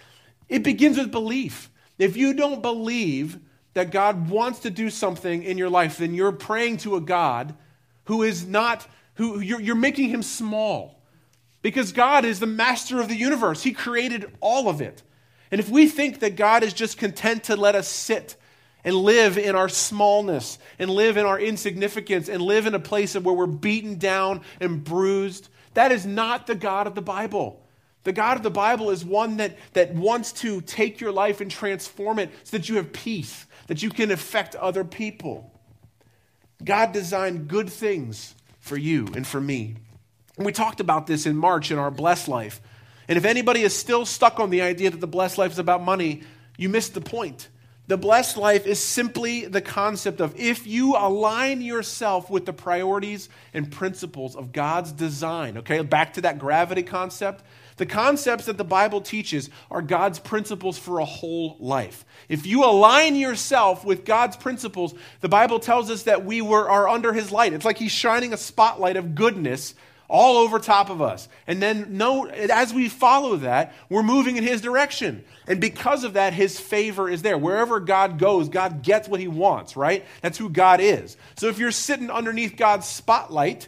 it 0.49 0.63
begins 0.63 0.97
with 0.97 1.11
belief. 1.11 1.69
If 1.99 2.17
you 2.17 2.33
don't 2.33 2.61
believe 2.61 3.39
that 3.73 3.91
God 3.91 4.29
wants 4.29 4.59
to 4.61 4.69
do 4.69 4.89
something 4.89 5.43
in 5.43 5.57
your 5.57 5.69
life, 5.69 5.97
then 5.97 6.15
you're 6.15 6.31
praying 6.31 6.77
to 6.77 6.95
a 6.95 7.01
God 7.01 7.55
who 8.05 8.23
is 8.23 8.47
not 8.47 8.87
who 9.15 9.39
you're, 9.39 9.59
you're 9.59 9.75
making 9.75 10.09
him 10.09 10.23
small. 10.23 10.96
Because 11.67 11.91
God 11.91 12.23
is 12.23 12.39
the 12.39 12.47
master 12.47 13.01
of 13.01 13.09
the 13.09 13.15
universe, 13.17 13.61
He 13.61 13.73
created 13.73 14.31
all 14.39 14.69
of 14.69 14.79
it. 14.79 15.03
And 15.51 15.59
if 15.59 15.67
we 15.67 15.89
think 15.89 16.21
that 16.21 16.37
God 16.37 16.63
is 16.63 16.71
just 16.71 16.97
content 16.97 17.43
to 17.43 17.57
let 17.57 17.75
us 17.75 17.89
sit 17.89 18.37
and 18.85 18.95
live 18.95 19.37
in 19.37 19.53
our 19.53 19.67
smallness 19.67 20.59
and 20.79 20.89
live 20.89 21.17
in 21.17 21.25
our 21.25 21.37
insignificance 21.37 22.29
and 22.29 22.41
live 22.41 22.67
in 22.67 22.73
a 22.73 22.79
place 22.79 23.15
where 23.17 23.35
we're 23.35 23.47
beaten 23.47 23.97
down 23.97 24.43
and 24.61 24.81
bruised, 24.81 25.49
that 25.73 25.91
is 25.91 26.05
not 26.05 26.47
the 26.47 26.55
God 26.55 26.87
of 26.87 26.95
the 26.95 27.01
Bible. 27.01 27.61
The 28.05 28.13
God 28.13 28.37
of 28.37 28.43
the 28.43 28.49
Bible 28.49 28.89
is 28.89 29.03
one 29.03 29.35
that, 29.35 29.57
that 29.73 29.93
wants 29.93 30.31
to 30.43 30.61
take 30.61 31.01
your 31.01 31.11
life 31.11 31.41
and 31.41 31.51
transform 31.51 32.17
it 32.17 32.31
so 32.45 32.55
that 32.55 32.69
you 32.69 32.77
have 32.77 32.93
peace, 32.93 33.45
that 33.67 33.83
you 33.83 33.89
can 33.89 34.09
affect 34.09 34.55
other 34.55 34.85
people. 34.85 35.51
God 36.63 36.93
designed 36.93 37.49
good 37.49 37.69
things 37.69 38.35
for 38.61 38.77
you 38.77 39.09
and 39.13 39.27
for 39.27 39.41
me. 39.41 39.75
And 40.37 40.45
we 40.45 40.51
talked 40.51 40.79
about 40.79 41.07
this 41.07 41.25
in 41.25 41.35
March 41.35 41.71
in 41.71 41.79
our 41.79 41.91
Blessed 41.91 42.27
Life. 42.27 42.61
And 43.07 43.17
if 43.17 43.25
anybody 43.25 43.61
is 43.61 43.75
still 43.75 44.05
stuck 44.05 44.39
on 44.39 44.49
the 44.49 44.61
idea 44.61 44.91
that 44.91 44.99
the 44.99 45.07
blessed 45.07 45.37
life 45.37 45.51
is 45.51 45.59
about 45.59 45.81
money, 45.81 46.23
you 46.57 46.69
missed 46.69 46.93
the 46.93 47.01
point. 47.01 47.47
The 47.87 47.97
blessed 47.97 48.35
life 48.35 48.67
is 48.67 48.83
simply 48.83 49.45
the 49.45 49.61
concept 49.61 50.19
of 50.19 50.37
if 50.37 50.67
you 50.67 50.97
align 50.97 51.61
yourself 51.61 52.29
with 52.29 52.45
the 52.45 52.51
priorities 52.51 53.29
and 53.53 53.71
principles 53.71 54.35
of 54.35 54.51
God's 54.51 54.91
design, 54.91 55.59
okay, 55.59 55.81
back 55.81 56.15
to 56.15 56.21
that 56.21 56.37
gravity 56.37 56.83
concept. 56.83 57.45
The 57.77 57.85
concepts 57.85 58.45
that 58.45 58.57
the 58.57 58.65
Bible 58.65 58.99
teaches 58.99 59.49
are 59.71 59.81
God's 59.81 60.19
principles 60.19 60.77
for 60.77 60.99
a 60.99 61.05
whole 61.05 61.55
life. 61.59 62.03
If 62.27 62.45
you 62.45 62.65
align 62.65 63.15
yourself 63.15 63.85
with 63.85 64.03
God's 64.03 64.35
principles, 64.35 64.93
the 65.21 65.29
Bible 65.29 65.59
tells 65.59 65.89
us 65.89 66.03
that 66.03 66.25
we 66.25 66.41
were, 66.41 66.69
are 66.69 66.89
under 66.89 67.13
His 67.13 67.31
light. 67.31 67.53
It's 67.53 67.65
like 67.65 67.77
He's 67.77 67.91
shining 67.91 68.33
a 68.33 68.37
spotlight 68.37 68.97
of 68.97 69.15
goodness 69.15 69.75
all 70.09 70.37
over 70.37 70.59
top 70.59 70.89
of 70.89 71.01
us. 71.01 71.27
And 71.47 71.61
then 71.61 71.97
no, 71.97 72.25
as 72.25 72.73
we 72.73 72.89
follow 72.89 73.37
that, 73.37 73.73
we're 73.89 74.03
moving 74.03 74.37
in 74.37 74.43
his 74.43 74.61
direction. 74.61 75.23
And 75.47 75.59
because 75.59 76.03
of 76.03 76.13
that, 76.13 76.33
his 76.33 76.59
favor 76.59 77.09
is 77.09 77.21
there. 77.21 77.37
Wherever 77.37 77.79
God 77.79 78.17
goes, 78.17 78.49
God 78.49 78.83
gets 78.83 79.07
what 79.07 79.19
he 79.19 79.27
wants, 79.27 79.75
right? 79.75 80.05
That's 80.21 80.37
who 80.37 80.49
God 80.49 80.79
is. 80.79 81.17
So 81.35 81.47
if 81.47 81.59
you're 81.59 81.71
sitting 81.71 82.09
underneath 82.09 82.55
God's 82.55 82.87
spotlight, 82.87 83.67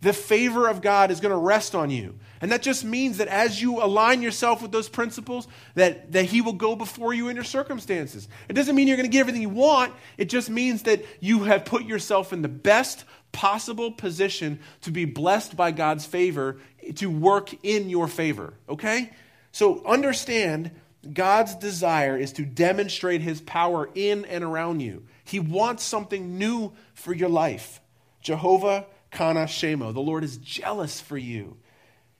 the 0.00 0.12
favor 0.12 0.68
of 0.68 0.80
God 0.80 1.10
is 1.10 1.20
going 1.20 1.32
to 1.32 1.38
rest 1.38 1.74
on 1.74 1.90
you. 1.90 2.14
And 2.40 2.52
that 2.52 2.62
just 2.62 2.84
means 2.84 3.18
that 3.18 3.26
as 3.26 3.60
you 3.60 3.82
align 3.82 4.22
yourself 4.22 4.62
with 4.62 4.70
those 4.70 4.88
principles, 4.88 5.48
that, 5.74 6.12
that 6.12 6.26
He 6.26 6.40
will 6.40 6.52
go 6.52 6.76
before 6.76 7.12
you 7.12 7.28
in 7.28 7.34
your 7.34 7.44
circumstances. 7.44 8.28
It 8.48 8.52
doesn't 8.52 8.76
mean 8.76 8.86
you're 8.86 8.96
going 8.96 9.10
to 9.10 9.12
get 9.12 9.20
everything 9.20 9.42
you 9.42 9.48
want. 9.48 9.92
It 10.16 10.28
just 10.28 10.48
means 10.48 10.84
that 10.84 11.04
you 11.20 11.44
have 11.44 11.64
put 11.64 11.84
yourself 11.84 12.32
in 12.32 12.42
the 12.42 12.48
best 12.48 13.04
possible 13.32 13.92
position 13.92 14.60
to 14.82 14.90
be 14.90 15.04
blessed 15.04 15.56
by 15.56 15.70
God's 15.70 16.06
favor, 16.06 16.58
to 16.96 17.10
work 17.10 17.54
in 17.62 17.90
your 17.90 18.08
favor, 18.08 18.54
okay? 18.68 19.10
So 19.52 19.84
understand 19.84 20.70
God's 21.12 21.54
desire 21.54 22.16
is 22.16 22.32
to 22.34 22.44
demonstrate 22.44 23.20
his 23.20 23.40
power 23.40 23.88
in 23.94 24.24
and 24.24 24.42
around 24.42 24.80
you. 24.80 25.04
He 25.24 25.40
wants 25.40 25.84
something 25.84 26.38
new 26.38 26.72
for 26.94 27.14
your 27.14 27.28
life. 27.28 27.80
Jehovah 28.20 28.86
Kana 29.10 29.44
Shemo, 29.44 29.92
the 29.94 30.00
Lord 30.00 30.24
is 30.24 30.36
jealous 30.38 31.00
for 31.00 31.16
you. 31.16 31.56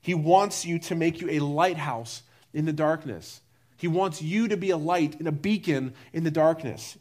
He 0.01 0.14
wants 0.14 0.64
you 0.64 0.79
to 0.81 0.94
make 0.94 1.21
you 1.21 1.31
a 1.31 1.40
lighthouse 1.40 2.23
in 2.55 2.64
the 2.64 2.73
darkness. 2.73 3.40
He 3.77 3.88
wants 3.88 4.23
you 4.23 4.49
to 4.49 4.57
be 4.57 4.71
a 4.71 4.77
light 4.77 5.18
and 5.18 5.29
a 5.29 5.33
beacon 5.33 5.94
in 6.12 6.25
the 6.25 6.31
darkness. 6.31 6.97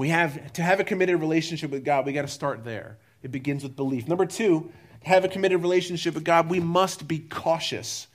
We 0.00 0.08
have 0.08 0.54
to 0.54 0.62
have 0.62 0.80
a 0.80 0.84
committed 0.84 1.20
relationship 1.20 1.70
with 1.70 1.84
God, 1.84 2.06
we 2.06 2.14
got 2.14 2.22
to 2.22 2.28
start 2.28 2.64
there. 2.64 2.96
It 3.22 3.30
begins 3.30 3.62
with 3.62 3.76
belief. 3.76 4.08
Number 4.08 4.24
two, 4.24 4.72
have 5.02 5.26
a 5.26 5.28
committed 5.28 5.60
relationship 5.60 6.14
with 6.14 6.24
God, 6.24 6.48
we 6.48 6.58
must 6.58 7.06
be 7.06 7.18
cautious 7.18 8.06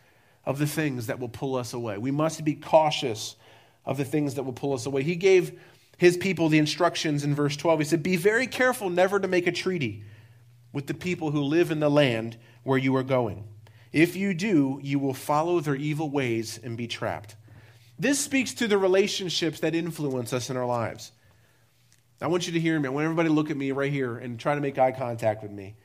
of 0.48 0.58
the 0.58 0.66
things 0.66 1.06
that 1.06 1.20
will 1.20 1.30
pull 1.30 1.56
us 1.56 1.74
away. 1.74 2.00
We 2.00 2.10
must 2.10 2.44
be 2.44 2.56
cautious 2.56 3.36
of 3.86 3.98
the 3.98 4.04
things 4.04 4.34
that 4.34 4.42
will 4.42 4.52
pull 4.52 4.74
us 4.74 4.88
away. 4.88 5.04
He 5.04 5.16
gave 5.16 5.62
his 6.00 6.18
people 6.18 6.50
the 6.50 6.58
instructions 6.58 7.24
in 7.24 7.36
verse 7.36 7.56
12. 7.56 7.82
He 7.82 7.86
said, 7.86 8.02
Be 8.02 8.16
very 8.16 8.48
careful 8.48 8.90
never 8.90 9.20
to 9.20 9.28
make 9.28 9.46
a 9.46 9.52
treaty 9.52 10.06
with 10.74 10.88
the 10.88 10.96
people 10.96 11.30
who 11.30 11.44
live 11.44 11.70
in 11.70 11.82
the 11.82 11.92
land 11.92 12.36
where 12.64 12.80
you 12.80 12.96
are 12.96 13.04
going. 13.04 13.48
If 13.94 14.16
you 14.16 14.34
do, 14.34 14.80
you 14.82 14.98
will 14.98 15.14
follow 15.14 15.60
their 15.60 15.76
evil 15.76 16.10
ways 16.10 16.60
and 16.64 16.78
be 16.78 16.88
trapped. 16.88 17.36
This 18.00 18.18
speaks 18.18 18.56
to 18.56 18.68
the 18.68 18.80
relationships 18.80 19.60
that 19.60 19.76
influence 19.76 20.34
us 20.34 20.50
in 20.50 20.58
our 20.58 20.66
lives. 20.66 21.12
I 22.22 22.28
want 22.28 22.48
you 22.48 22.54
to 22.54 22.60
hear 22.60 22.80
me. 22.80 22.88
I 22.88 22.92
want 22.92 23.04
everybody 23.04 23.30
to 23.30 23.36
look 23.36 23.52
at 23.52 23.58
me 23.58 23.72
right 23.72 23.92
here 23.92 24.18
and 24.18 24.40
try 24.40 24.56
to 24.56 24.62
make 24.62 24.78
eye 24.78 24.92
contact 24.92 25.44
with 25.44 25.52
me. 25.52 25.76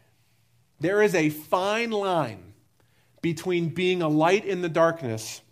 There 0.79 1.03
is 1.03 1.15
a 1.15 1.29
fine 1.31 1.91
line 1.91 2.55
between 3.21 3.69
being 3.69 4.01
a 4.03 4.09
light 4.09 4.45
in 4.45 4.63
the 4.63 4.69
darkness 4.69 5.43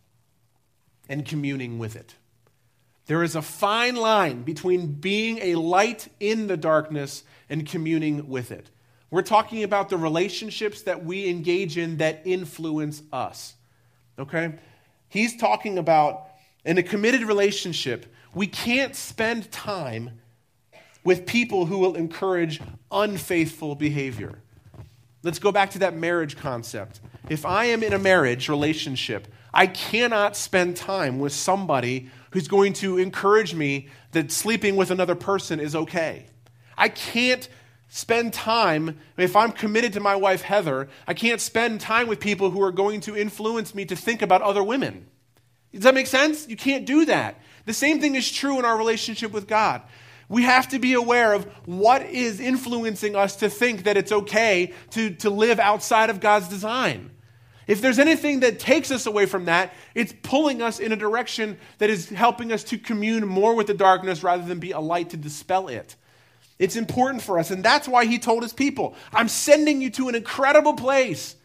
and 1.08 1.24
communing 1.24 1.78
with 1.78 1.96
it. 1.96 2.14
There 3.06 3.22
is 3.22 3.34
a 3.34 3.42
fine 3.42 3.96
line 3.96 4.42
between 4.42 4.92
being 4.92 5.38
a 5.38 5.54
light 5.54 6.08
in 6.20 6.46
the 6.46 6.56
darkness 6.56 7.24
and 7.48 7.66
communing 7.66 8.28
with 8.28 8.52
it. 8.52 8.70
We're 9.10 9.22
talking 9.22 9.64
about 9.64 9.88
the 9.88 9.96
relationships 9.96 10.82
that 10.82 11.04
we 11.04 11.28
engage 11.28 11.78
in 11.78 11.96
that 11.96 12.22
influence 12.26 13.02
us. 13.12 13.54
Okay? 14.18 14.54
He's 15.08 15.36
talking 15.36 15.78
about 15.78 16.28
in 16.64 16.76
a 16.76 16.82
committed 16.82 17.22
relationship, 17.22 18.04
we 18.34 18.46
can't 18.46 18.94
spend 18.94 19.50
time 19.50 20.20
with 21.04 21.26
people 21.26 21.66
who 21.66 21.78
will 21.78 21.94
encourage 21.94 22.60
unfaithful 22.90 23.74
behavior. 23.74 24.38
Let's 25.22 25.38
go 25.38 25.52
back 25.52 25.70
to 25.70 25.78
that 25.80 25.96
marriage 25.96 26.36
concept. 26.36 27.00
If 27.28 27.44
I 27.44 27.66
am 27.66 27.82
in 27.82 27.92
a 27.92 27.98
marriage 27.98 28.48
relationship, 28.48 29.28
I 29.52 29.66
cannot 29.66 30.36
spend 30.36 30.76
time 30.76 31.18
with 31.18 31.32
somebody 31.32 32.10
who's 32.30 32.48
going 32.48 32.74
to 32.74 32.98
encourage 32.98 33.54
me 33.54 33.88
that 34.12 34.30
sleeping 34.30 34.76
with 34.76 34.90
another 34.90 35.14
person 35.14 35.60
is 35.60 35.74
okay. 35.74 36.26
I 36.76 36.88
can't 36.88 37.48
spend 37.88 38.32
time, 38.32 38.98
if 39.16 39.34
I'm 39.34 39.52
committed 39.52 39.94
to 39.94 40.00
my 40.00 40.14
wife 40.14 40.42
Heather, 40.42 40.88
I 41.06 41.14
can't 41.14 41.40
spend 41.40 41.80
time 41.80 42.06
with 42.06 42.20
people 42.20 42.50
who 42.50 42.62
are 42.62 42.72
going 42.72 43.00
to 43.02 43.16
influence 43.16 43.74
me 43.74 43.84
to 43.86 43.96
think 43.96 44.22
about 44.22 44.42
other 44.42 44.62
women. 44.62 45.06
Does 45.72 45.82
that 45.82 45.94
make 45.94 46.06
sense? 46.06 46.48
You 46.48 46.56
can't 46.56 46.86
do 46.86 47.06
that. 47.06 47.40
The 47.64 47.74
same 47.74 48.00
thing 48.00 48.14
is 48.14 48.30
true 48.30 48.58
in 48.58 48.64
our 48.64 48.76
relationship 48.76 49.32
with 49.32 49.46
God. 49.46 49.82
We 50.28 50.42
have 50.42 50.68
to 50.68 50.78
be 50.78 50.92
aware 50.92 51.32
of 51.32 51.44
what 51.64 52.02
is 52.02 52.38
influencing 52.40 53.16
us 53.16 53.36
to 53.36 53.48
think 53.48 53.84
that 53.84 53.96
it's 53.96 54.12
okay 54.12 54.74
to, 54.90 55.10
to 55.16 55.30
live 55.30 55.58
outside 55.58 56.10
of 56.10 56.20
God's 56.20 56.48
design. 56.48 57.10
If 57.66 57.82
there's 57.82 57.98
anything 57.98 58.40
that 58.40 58.58
takes 58.58 58.90
us 58.90 59.06
away 59.06 59.26
from 59.26 59.44
that, 59.44 59.74
it's 59.94 60.14
pulling 60.22 60.62
us 60.62 60.80
in 60.80 60.90
a 60.92 60.96
direction 60.96 61.58
that 61.78 61.90
is 61.90 62.08
helping 62.08 62.50
us 62.50 62.64
to 62.64 62.78
commune 62.78 63.26
more 63.26 63.54
with 63.54 63.66
the 63.66 63.74
darkness 63.74 64.22
rather 64.22 64.42
than 64.42 64.58
be 64.58 64.72
a 64.72 64.80
light 64.80 65.10
to 65.10 65.16
dispel 65.16 65.68
it. 65.68 65.94
It's 66.58 66.76
important 66.76 67.22
for 67.22 67.38
us. 67.38 67.50
And 67.50 67.62
that's 67.62 67.86
why 67.86 68.06
he 68.06 68.18
told 68.18 68.42
his 68.42 68.54
people, 68.54 68.96
I'm 69.12 69.28
sending 69.28 69.80
you 69.80 69.90
to 69.90 70.08
an 70.08 70.14
incredible 70.14 70.74
place. 70.74 71.36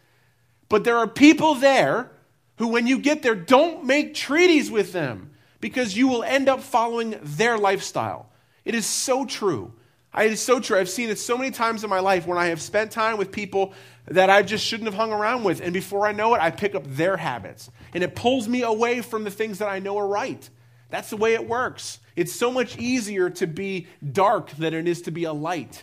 But 0.68 0.84
there 0.84 0.96
are 0.96 1.06
people 1.06 1.54
there 1.54 2.10
who, 2.56 2.68
when 2.68 2.86
you 2.86 2.98
get 2.98 3.22
there, 3.22 3.34
don't 3.34 3.84
make 3.84 4.14
treaties 4.14 4.70
with 4.70 4.92
them 4.92 5.30
because 5.60 5.96
you 5.96 6.08
will 6.08 6.22
end 6.22 6.48
up 6.48 6.60
following 6.60 7.18
their 7.22 7.58
lifestyle. 7.58 8.30
It 8.64 8.74
is 8.74 8.86
so 8.86 9.24
true. 9.24 9.72
It 10.16 10.32
is 10.32 10.40
so 10.40 10.60
true. 10.60 10.78
I've 10.78 10.88
seen 10.88 11.10
it 11.10 11.18
so 11.18 11.36
many 11.36 11.50
times 11.50 11.82
in 11.82 11.90
my 11.90 12.00
life 12.00 12.26
when 12.26 12.38
I 12.38 12.46
have 12.46 12.62
spent 12.62 12.92
time 12.92 13.18
with 13.18 13.32
people 13.32 13.74
that 14.06 14.30
I 14.30 14.42
just 14.42 14.64
shouldn't 14.64 14.86
have 14.86 14.94
hung 14.94 15.12
around 15.12 15.44
with. 15.44 15.60
And 15.60 15.72
before 15.72 16.06
I 16.06 16.12
know 16.12 16.34
it, 16.34 16.40
I 16.40 16.50
pick 16.50 16.74
up 16.74 16.84
their 16.86 17.16
habits. 17.16 17.70
And 17.92 18.04
it 18.04 18.14
pulls 18.14 18.46
me 18.48 18.62
away 18.62 19.00
from 19.00 19.24
the 19.24 19.30
things 19.30 19.58
that 19.58 19.68
I 19.68 19.80
know 19.80 19.98
are 19.98 20.06
right. 20.06 20.48
That's 20.90 21.10
the 21.10 21.16
way 21.16 21.34
it 21.34 21.48
works. 21.48 21.98
It's 22.14 22.32
so 22.32 22.52
much 22.52 22.78
easier 22.78 23.28
to 23.30 23.46
be 23.46 23.88
dark 24.12 24.50
than 24.50 24.72
it 24.72 24.86
is 24.86 25.02
to 25.02 25.10
be 25.10 25.24
a 25.24 25.32
light. 25.32 25.82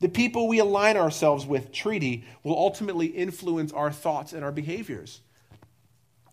The 0.00 0.08
people 0.08 0.48
we 0.48 0.58
align 0.58 0.96
ourselves 0.96 1.44
with, 1.44 1.72
treaty, 1.72 2.24
will 2.42 2.56
ultimately 2.56 3.06
influence 3.06 3.72
our 3.72 3.92
thoughts 3.92 4.32
and 4.32 4.42
our 4.42 4.52
behaviors. 4.52 5.20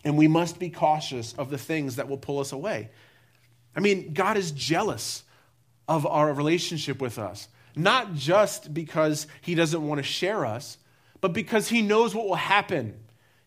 And 0.03 0.17
we 0.17 0.27
must 0.27 0.59
be 0.59 0.69
cautious 0.69 1.33
of 1.33 1.49
the 1.49 1.57
things 1.57 1.97
that 1.97 2.07
will 2.07 2.17
pull 2.17 2.39
us 2.39 2.53
away. 2.53 2.89
I 3.75 3.81
mean, 3.81 4.13
God 4.13 4.37
is 4.37 4.51
jealous 4.51 5.23
of 5.91 6.07
our 6.07 6.33
relationship 6.33 7.01
with 7.01 7.19
us, 7.19 7.49
not 7.75 8.13
just 8.13 8.73
because 8.73 9.27
He 9.41 9.55
doesn't 9.55 9.85
want 9.85 9.99
to 9.99 10.03
share 10.03 10.45
us, 10.45 10.77
but 11.19 11.33
because 11.33 11.67
He 11.67 11.81
knows 11.81 12.15
what 12.15 12.29
will 12.29 12.35
happen 12.35 12.97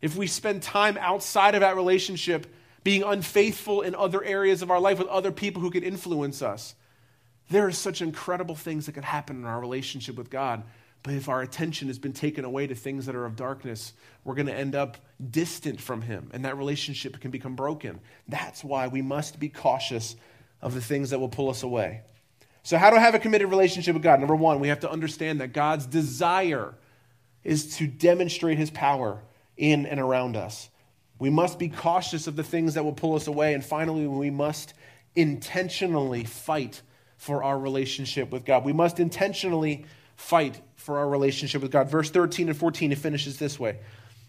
if 0.02 0.14
we 0.14 0.26
spend 0.26 0.62
time 0.62 0.98
outside 1.00 1.54
of 1.54 1.62
that 1.62 1.74
relationship 1.74 2.46
being 2.82 3.02
unfaithful 3.02 3.80
in 3.80 3.94
other 3.94 4.22
areas 4.22 4.60
of 4.60 4.70
our 4.70 4.78
life 4.78 4.98
with 4.98 5.08
other 5.08 5.32
people 5.32 5.62
who 5.62 5.70
can 5.70 5.82
influence 5.82 6.42
us. 6.42 6.74
There 7.48 7.66
are 7.66 7.72
such 7.72 8.02
incredible 8.02 8.54
things 8.54 8.84
that 8.84 8.92
can 8.92 9.04
happen 9.04 9.36
in 9.36 9.46
our 9.46 9.58
relationship 9.58 10.16
with 10.16 10.28
God. 10.28 10.64
But 11.02 11.14
if 11.14 11.30
our 11.30 11.40
attention 11.40 11.88
has 11.88 11.98
been 11.98 12.12
taken 12.12 12.44
away 12.44 12.66
to 12.66 12.74
things 12.74 13.06
that 13.06 13.14
are 13.14 13.24
of 13.24 13.36
darkness, 13.36 13.94
we're 14.22 14.34
going 14.34 14.48
to 14.48 14.54
end 14.54 14.74
up 14.74 14.98
distant 15.30 15.80
from 15.80 16.02
Him, 16.02 16.28
and 16.34 16.44
that 16.44 16.58
relationship 16.58 17.20
can 17.20 17.30
become 17.30 17.56
broken. 17.56 18.00
That's 18.28 18.62
why 18.62 18.88
we 18.88 19.00
must 19.00 19.40
be 19.40 19.48
cautious 19.48 20.14
of 20.60 20.74
the 20.74 20.82
things 20.82 21.08
that 21.08 21.18
will 21.18 21.30
pull 21.30 21.48
us 21.48 21.62
away. 21.62 22.02
So, 22.64 22.78
how 22.78 22.90
to 22.90 22.98
have 22.98 23.14
a 23.14 23.18
committed 23.18 23.50
relationship 23.50 23.92
with 23.92 24.02
God? 24.02 24.20
Number 24.20 24.34
one, 24.34 24.58
we 24.58 24.68
have 24.68 24.80
to 24.80 24.90
understand 24.90 25.42
that 25.42 25.52
God's 25.52 25.84
desire 25.84 26.74
is 27.44 27.76
to 27.76 27.86
demonstrate 27.86 28.56
His 28.56 28.70
power 28.70 29.20
in 29.58 29.84
and 29.84 30.00
around 30.00 30.34
us. 30.34 30.70
We 31.18 31.28
must 31.28 31.58
be 31.58 31.68
cautious 31.68 32.26
of 32.26 32.36
the 32.36 32.42
things 32.42 32.74
that 32.74 32.82
will 32.82 32.94
pull 32.94 33.16
us 33.16 33.26
away. 33.26 33.52
And 33.52 33.62
finally, 33.62 34.06
we 34.06 34.30
must 34.30 34.72
intentionally 35.14 36.24
fight 36.24 36.80
for 37.18 37.44
our 37.44 37.58
relationship 37.58 38.30
with 38.30 38.46
God. 38.46 38.64
We 38.64 38.72
must 38.72 38.98
intentionally 38.98 39.84
fight 40.16 40.58
for 40.74 40.98
our 40.98 41.08
relationship 41.08 41.60
with 41.60 41.70
God. 41.70 41.90
Verse 41.90 42.10
13 42.10 42.48
and 42.48 42.56
14, 42.56 42.92
it 42.92 42.98
finishes 42.98 43.38
this 43.38 43.60
way. 43.60 43.78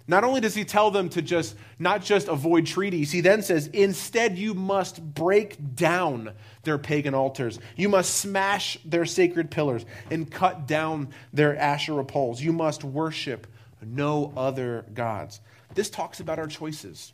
Not 0.07 0.23
only 0.23 0.39
does 0.39 0.53
he 0.53 0.65
tell 0.65 0.91
them 0.91 1.09
to 1.09 1.21
just 1.21 1.55
not 1.79 2.03
just 2.03 2.27
avoid 2.27 2.67
treaties, 2.67 3.11
he 3.11 3.21
then 3.21 3.41
says, 3.41 3.67
instead, 3.67 4.37
you 4.37 4.53
must 4.53 5.01
break 5.01 5.75
down 5.75 6.33
their 6.63 6.77
pagan 6.77 7.15
altars. 7.15 7.59
You 7.75 7.89
must 7.89 8.15
smash 8.15 8.77
their 8.85 9.05
sacred 9.05 9.49
pillars 9.49 9.85
and 10.11 10.29
cut 10.29 10.67
down 10.67 11.09
their 11.33 11.57
Asherah 11.57 12.05
poles. 12.05 12.39
You 12.39 12.53
must 12.53 12.83
worship 12.83 13.47
no 13.81 14.31
other 14.37 14.85
gods. 14.93 15.39
This 15.73 15.89
talks 15.89 16.19
about 16.19 16.37
our 16.37 16.47
choices. 16.47 17.13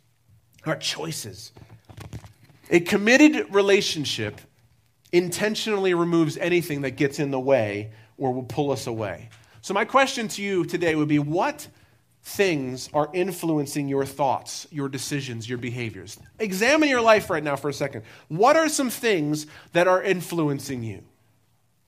Our 0.66 0.76
choices. 0.76 1.54
A 2.70 2.82
committed 2.82 3.54
relationship 3.54 4.42
intentionally 5.14 5.94
removes 5.94 6.38
anything 6.38 6.82
that 6.82 6.92
gets 6.92 7.20
in 7.20 7.32
the 7.32 7.40
way 7.40 7.92
or 8.18 8.34
will 8.34 8.44
pull 8.44 8.72
us 8.72 8.88
away. 8.88 9.30
So, 9.62 9.74
my 9.74 9.86
question 9.86 10.28
to 10.30 10.42
you 10.42 10.66
today 10.66 10.96
would 10.96 11.08
be 11.08 11.20
what 11.20 11.68
things 12.24 12.90
are 12.94 13.10
influencing 13.14 13.88
your 13.88 14.06
thoughts, 14.06 14.68
your 14.72 14.90
decisions, 14.90 15.50
your 15.50 15.58
behaviors? 15.58 16.18
Examine 16.40 16.90
your 16.90 17.02
life 17.02 17.30
right 17.30 17.44
now 17.44 17.56
for 17.56 17.70
a 17.70 17.74
second. 17.74 18.04
What 18.28 18.56
are 18.56 18.70
some 18.70 18.90
things 18.90 19.48
that 19.74 19.88
are 19.88 20.02
influencing 20.02 20.84
you? 20.84 21.04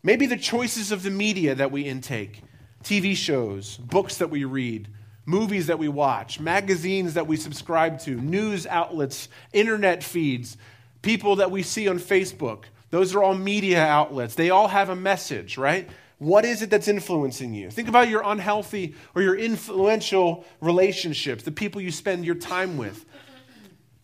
Maybe 0.01 0.25
the 0.25 0.37
choices 0.37 0.91
of 0.91 1.03
the 1.03 1.11
media 1.11 1.55
that 1.55 1.71
we 1.71 1.83
intake, 1.83 2.41
TV 2.83 3.15
shows, 3.15 3.77
books 3.77 4.17
that 4.17 4.29
we 4.29 4.43
read, 4.43 4.89
movies 5.25 5.67
that 5.67 5.79
we 5.79 5.87
watch, 5.87 6.39
magazines 6.39 7.13
that 7.13 7.27
we 7.27 7.37
subscribe 7.37 7.99
to, 7.99 8.19
news 8.19 8.67
outlets, 8.67 9.29
internet 9.53 10.03
feeds, 10.03 10.57
people 11.01 11.37
that 11.37 11.51
we 11.51 11.63
see 11.63 11.87
on 11.87 11.99
Facebook. 11.99 12.65
Those 12.89 13.15
are 13.15 13.23
all 13.23 13.35
media 13.35 13.83
outlets. 13.83 14.35
They 14.35 14.49
all 14.49 14.67
have 14.67 14.89
a 14.89 14.95
message, 14.95 15.57
right? 15.57 15.89
What 16.23 16.45
is 16.45 16.61
it 16.61 16.69
that's 16.69 16.87
influencing 16.87 17.53
you? 17.53 17.69
Think 17.69 17.89
about 17.89 18.07
your 18.07 18.21
unhealthy 18.23 18.95
or 19.13 19.21
your 19.21 19.35
influential 19.35 20.45
relationships, 20.61 21.43
the 21.43 21.51
people 21.51 21.81
you 21.81 21.91
spend 21.91 22.23
your 22.23 22.35
time 22.35 22.77
with. 22.77 23.05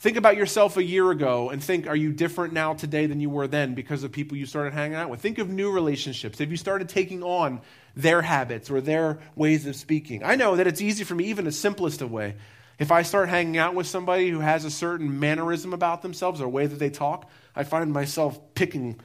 Think 0.01 0.17
about 0.17 0.35
yourself 0.35 0.75
a 0.75 0.83
year 0.83 1.11
ago 1.11 1.49
and 1.49 1.63
think, 1.63 1.87
are 1.87 1.95
you 1.95 2.11
different 2.11 2.53
now 2.53 2.73
today 2.73 3.05
than 3.05 3.21
you 3.21 3.29
were 3.29 3.47
then 3.47 3.73
because 3.73 4.03
of 4.03 4.11
people 4.11 4.37
you 4.37 4.45
started 4.45 4.73
hanging 4.73 4.95
out 4.95 5.09
with? 5.09 5.21
Think 5.21 5.37
of 5.37 5.49
new 5.49 5.71
relationships. 5.71 6.39
Have 6.39 6.51
you 6.51 6.57
started 6.57 6.89
taking 6.89 7.23
on 7.23 7.61
their 7.95 8.21
habits 8.21 8.69
or 8.69 8.81
their 8.81 9.19
ways 9.35 9.65
of 9.65 9.77
speaking? 9.77 10.21
I 10.21 10.35
know 10.35 10.57
that 10.57 10.67
it's 10.67 10.81
easy 10.81 11.05
for 11.05 11.15
me, 11.15 11.25
even 11.25 11.45
the 11.45 11.53
simplest 11.53 12.01
of 12.01 12.11
way. 12.11 12.35
If 12.79 12.91
I 12.91 13.01
start 13.01 13.29
hanging 13.29 13.57
out 13.57 13.75
with 13.75 13.87
somebody 13.87 14.29
who 14.29 14.39
has 14.39 14.65
a 14.65 14.71
certain 14.71 15.19
mannerism 15.19 15.71
about 15.71 16.01
themselves 16.01 16.41
or 16.41 16.49
way 16.49 16.65
that 16.65 16.79
they 16.79 16.89
talk, 16.89 17.29
I 17.55 17.63
find 17.63 17.93
myself 17.93 18.39
picking 18.55 18.99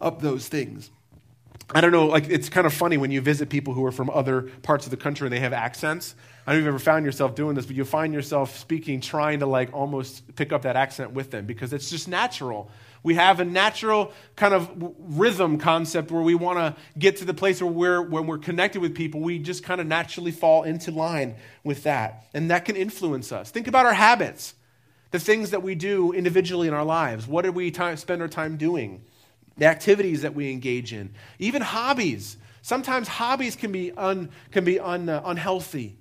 up 0.00 0.22
those 0.22 0.46
things. 0.46 0.90
I 1.74 1.80
don't 1.80 1.92
know, 1.92 2.06
like 2.06 2.28
it's 2.28 2.48
kind 2.48 2.66
of 2.66 2.74
funny 2.74 2.98
when 2.98 3.10
you 3.10 3.20
visit 3.20 3.48
people 3.48 3.72
who 3.72 3.84
are 3.86 3.92
from 3.92 4.10
other 4.10 4.42
parts 4.62 4.84
of 4.84 4.90
the 4.90 4.96
country 4.96 5.26
and 5.26 5.32
they 5.32 5.40
have 5.40 5.54
accents. 5.54 6.14
I 6.46 6.52
don't 6.52 6.56
know 6.56 6.58
if 6.58 6.64
you've 6.64 6.74
ever 6.74 6.84
found 6.84 7.06
yourself 7.06 7.34
doing 7.34 7.54
this, 7.54 7.66
but 7.66 7.76
you 7.76 7.84
find 7.84 8.12
yourself 8.12 8.58
speaking, 8.58 9.00
trying 9.00 9.38
to 9.38 9.46
like 9.46 9.72
almost 9.72 10.34
pick 10.36 10.52
up 10.52 10.62
that 10.62 10.76
accent 10.76 11.12
with 11.12 11.30
them 11.30 11.46
because 11.46 11.72
it's 11.72 11.88
just 11.88 12.08
natural. 12.08 12.70
We 13.04 13.14
have 13.14 13.40
a 13.40 13.44
natural 13.44 14.12
kind 14.36 14.52
of 14.52 14.70
rhythm 14.98 15.58
concept 15.58 16.10
where 16.10 16.22
we 16.22 16.34
want 16.34 16.58
to 16.58 16.80
get 16.98 17.16
to 17.18 17.24
the 17.24 17.34
place 17.34 17.62
where 17.62 17.70
we're, 17.70 18.02
when 18.02 18.26
we're 18.26 18.38
connected 18.38 18.80
with 18.80 18.94
people, 18.94 19.20
we 19.20 19.38
just 19.38 19.64
kind 19.64 19.80
of 19.80 19.86
naturally 19.86 20.30
fall 20.30 20.64
into 20.64 20.90
line 20.90 21.36
with 21.64 21.84
that. 21.84 22.26
And 22.34 22.50
that 22.50 22.64
can 22.64 22.76
influence 22.76 23.32
us. 23.32 23.50
Think 23.50 23.66
about 23.66 23.86
our 23.86 23.94
habits, 23.94 24.54
the 25.10 25.18
things 25.18 25.50
that 25.50 25.62
we 25.62 25.74
do 25.74 26.12
individually 26.12 26.68
in 26.68 26.74
our 26.74 26.84
lives. 26.84 27.26
What 27.26 27.42
do 27.42 27.52
we 27.52 27.70
time, 27.70 27.96
spend 27.96 28.20
our 28.20 28.28
time 28.28 28.56
doing? 28.56 29.04
The 29.56 29.66
activities 29.66 30.22
that 30.22 30.34
we 30.34 30.50
engage 30.50 30.92
in, 30.92 31.14
even 31.38 31.62
hobbies. 31.62 32.36
Sometimes 32.62 33.08
hobbies 33.08 33.56
can 33.56 33.72
be, 33.72 33.92
un, 33.92 34.30
can 34.50 34.64
be 34.64 34.78
un, 34.78 35.08
uh, 35.08 35.22
unhealthy. 35.24 35.98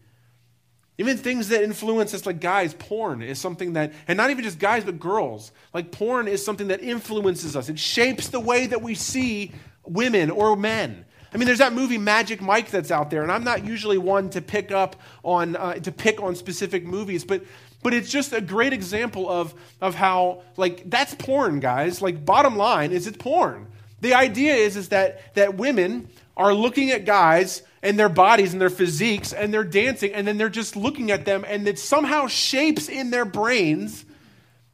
Even 0.98 1.18
things 1.18 1.50
that 1.50 1.64
influence 1.64 2.14
us, 2.14 2.26
like 2.28 2.40
guys, 2.40 2.76
porn 2.76 3.24
is 3.24 3.40
something 3.40 3.74
that, 3.74 3.92
and 4.08 4.18
not 4.18 4.30
even 4.30 4.44
just 4.44 4.60
guys, 4.60 4.84
but 4.84 5.00
girls. 5.00 5.52
Like 5.74 5.92
porn 5.92 6.28
is 6.28 6.46
something 6.46 6.68
that 6.68 6.82
influences 6.82 7.56
us. 7.56 7.70
It 7.70 7.80
shapes 7.80 8.28
the 8.28 8.40
way 8.40 8.68
that 8.68 8.84
we 8.84 8.94
see 8.94 9.52
women 9.84 10.30
or 10.30 10.56
men. 10.56 11.06
I 11.34 11.38
mean, 11.38 11.46
there's 11.46 11.60
that 11.60 11.74
movie 11.74 11.98
Magic 11.98 12.41
Mike 12.41 12.70
that's 12.70 12.91
out 12.91 13.10
there, 13.10 13.24
and 13.24 13.32
I'm 13.32 13.44
not 13.44 13.65
usually 13.65 13.98
one 13.98 14.30
to 14.32 14.41
pick 14.41 14.72
up 14.72 14.98
on 15.24 15.56
uh, 15.56 15.76
to 15.76 15.91
pick 15.91 16.22
on 16.22 16.36
specific 16.36 16.86
movies, 16.86 17.24
but 17.24 17.44
but 17.84 17.94
it's 17.94 18.10
just 18.10 18.34
a 18.34 18.41
great 18.41 18.74
example 18.74 19.30
of, 19.30 19.54
of 19.80 19.96
how, 19.96 20.44
like, 20.58 20.89
that's 20.89 21.15
porn, 21.15 21.60
guys. 21.60 22.02
Like, 22.02 22.24
bottom 22.24 22.56
line 22.56 22.91
is 22.91 23.08
it's 23.08 23.17
porn. 23.17 23.67
The 24.02 24.13
idea 24.13 24.56
is, 24.56 24.78
is 24.78 24.89
that, 24.89 25.34
that 25.36 25.56
women 25.56 26.08
are 26.38 26.54
looking 26.54 26.91
at 26.91 27.06
guys 27.06 27.63
and 27.84 28.00
their 28.00 28.10
bodies 28.10 28.54
and 28.54 28.62
their 28.62 28.70
physiques 28.70 29.34
and 29.34 29.54
they're 29.54 29.63
dancing 29.63 30.13
and 30.13 30.28
then 30.28 30.38
they're 30.38 30.50
just 30.50 30.76
looking 30.76 31.12
at 31.12 31.26
them 31.26 31.44
and 31.48 31.67
it 31.67 31.78
somehow 31.78 32.28
shapes 32.28 32.89
in 32.89 33.12
their 33.12 33.26
brains 33.26 34.06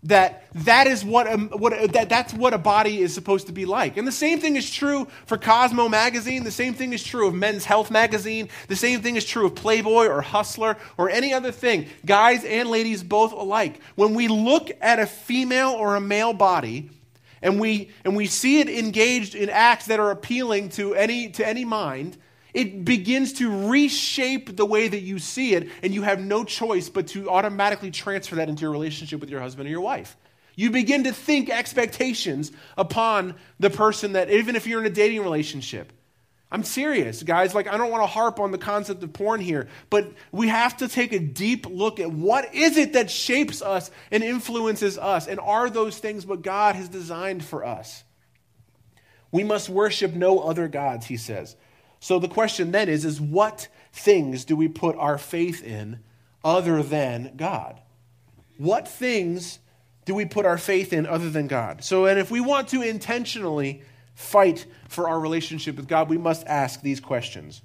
that 0.03 0.43
that 0.53 0.87
is 0.87 1.03
what, 1.03 1.27
a, 1.27 1.37
what 1.37 1.73
a, 1.73 1.87
that, 1.87 2.07
that's 2.07 2.33
what 2.33 2.53
a 2.53 2.57
body 2.57 3.01
is 3.01 3.13
supposed 3.13 3.47
to 3.47 3.53
be 3.53 3.65
like. 3.65 3.97
And 3.97 4.07
the 4.07 4.11
same 4.11 4.39
thing 4.39 4.55
is 4.55 4.69
true 4.69 5.07
for 5.25 5.37
cosmo 5.37 5.89
magazine. 5.89 6.43
The 6.43 6.51
same 6.51 6.73
thing 6.73 6.93
is 6.93 7.03
true 7.03 7.27
of 7.27 7.33
men's 7.33 7.65
health 7.65 7.89
magazine. 7.89 8.49
The 8.67 8.75
same 8.75 9.01
thing 9.01 9.15
is 9.15 9.25
true 9.25 9.47
of 9.47 9.55
playboy 9.55 10.05
or 10.05 10.21
hustler 10.21 10.77
or 10.97 11.09
any 11.09 11.33
other 11.33 11.51
thing. 11.51 11.87
Guys 12.05 12.45
and 12.45 12.69
ladies 12.69 13.03
both 13.03 13.31
alike. 13.31 13.81
When 13.95 14.13
we 14.13 14.27
look 14.27 14.69
at 14.81 14.99
a 14.99 15.07
female 15.07 15.71
or 15.71 15.95
a 15.95 16.01
male 16.01 16.33
body 16.33 16.91
and 17.41 17.59
we 17.59 17.91
and 18.03 18.15
we 18.15 18.27
see 18.27 18.59
it 18.59 18.69
engaged 18.69 19.35
in 19.35 19.49
acts 19.49 19.87
that 19.87 19.99
are 19.99 20.11
appealing 20.11 20.69
to 20.69 20.93
any 20.95 21.29
to 21.29 21.47
any 21.47 21.65
mind 21.65 22.17
it 22.57 22.83
begins 22.83 23.33
to 23.33 23.69
reshape 23.69 24.57
the 24.57 24.65
way 24.65 24.87
that 24.87 25.01
you 25.01 25.19
see 25.19 25.53
it, 25.53 25.69
and 25.83 25.93
you 25.93 26.01
have 26.01 26.19
no 26.19 26.43
choice 26.43 26.89
but 26.89 27.05
to 27.09 27.29
automatically 27.29 27.91
transfer 27.91 28.37
that 28.37 28.49
into 28.49 28.63
your 28.63 28.71
relationship 28.71 29.21
with 29.21 29.29
your 29.29 29.39
husband 29.39 29.67
or 29.67 29.69
your 29.69 29.81
wife. 29.81 30.17
You 30.55 30.71
begin 30.71 31.03
to 31.03 31.13
think 31.13 31.51
expectations 31.51 32.51
upon 32.75 33.35
the 33.59 33.69
person 33.69 34.13
that, 34.13 34.31
even 34.31 34.55
if 34.55 34.65
you're 34.65 34.79
in 34.79 34.87
a 34.87 34.89
dating 34.89 35.21
relationship. 35.21 35.93
I'm 36.51 36.63
serious, 36.63 37.21
guys. 37.21 37.53
Like, 37.53 37.67
I 37.67 37.77
don't 37.77 37.91
want 37.91 38.01
to 38.01 38.07
harp 38.07 38.39
on 38.39 38.49
the 38.49 38.57
concept 38.57 39.03
of 39.03 39.13
porn 39.13 39.39
here, 39.39 39.67
but 39.91 40.11
we 40.31 40.47
have 40.47 40.77
to 40.77 40.87
take 40.87 41.13
a 41.13 41.19
deep 41.19 41.67
look 41.69 41.99
at 41.99 42.09
what 42.09 42.55
is 42.55 42.75
it 42.77 42.93
that 42.93 43.11
shapes 43.11 43.61
us 43.61 43.91
and 44.09 44.23
influences 44.23 44.97
us, 44.97 45.27
and 45.27 45.39
are 45.39 45.69
those 45.69 45.99
things 45.99 46.25
what 46.25 46.41
God 46.41 46.73
has 46.73 46.89
designed 46.89 47.45
for 47.45 47.63
us? 47.63 48.03
We 49.31 49.43
must 49.43 49.69
worship 49.69 50.15
no 50.15 50.39
other 50.39 50.67
gods, 50.67 51.05
he 51.05 51.17
says. 51.17 51.55
So 51.99 52.19
the 52.19 52.27
question 52.27 52.71
then 52.71 52.89
is, 52.89 53.05
is 53.05 53.19
what 53.19 53.67
things 53.91 54.45
do 54.45 54.55
we 54.55 54.67
put 54.67 54.95
our 54.97 55.17
faith 55.17 55.63
in 55.63 55.99
other 56.43 56.83
than 56.83 57.33
God? 57.35 57.81
What 58.57 58.87
things 58.87 59.59
do 60.05 60.15
we 60.15 60.25
put 60.25 60.45
our 60.45 60.57
faith 60.57 60.93
in 60.93 61.05
other 61.05 61.29
than 61.29 61.47
God? 61.47 61.83
So, 61.83 62.05
and 62.05 62.19
if 62.19 62.31
we 62.31 62.39
want 62.39 62.69
to 62.69 62.81
intentionally 62.81 63.81
fight 64.15 64.65
for 64.89 65.09
our 65.09 65.19
relationship 65.19 65.75
with 65.75 65.87
God, 65.87 66.09
we 66.09 66.17
must 66.17 66.47
ask 66.47 66.81
these 66.81 66.99
questions. 66.99 67.61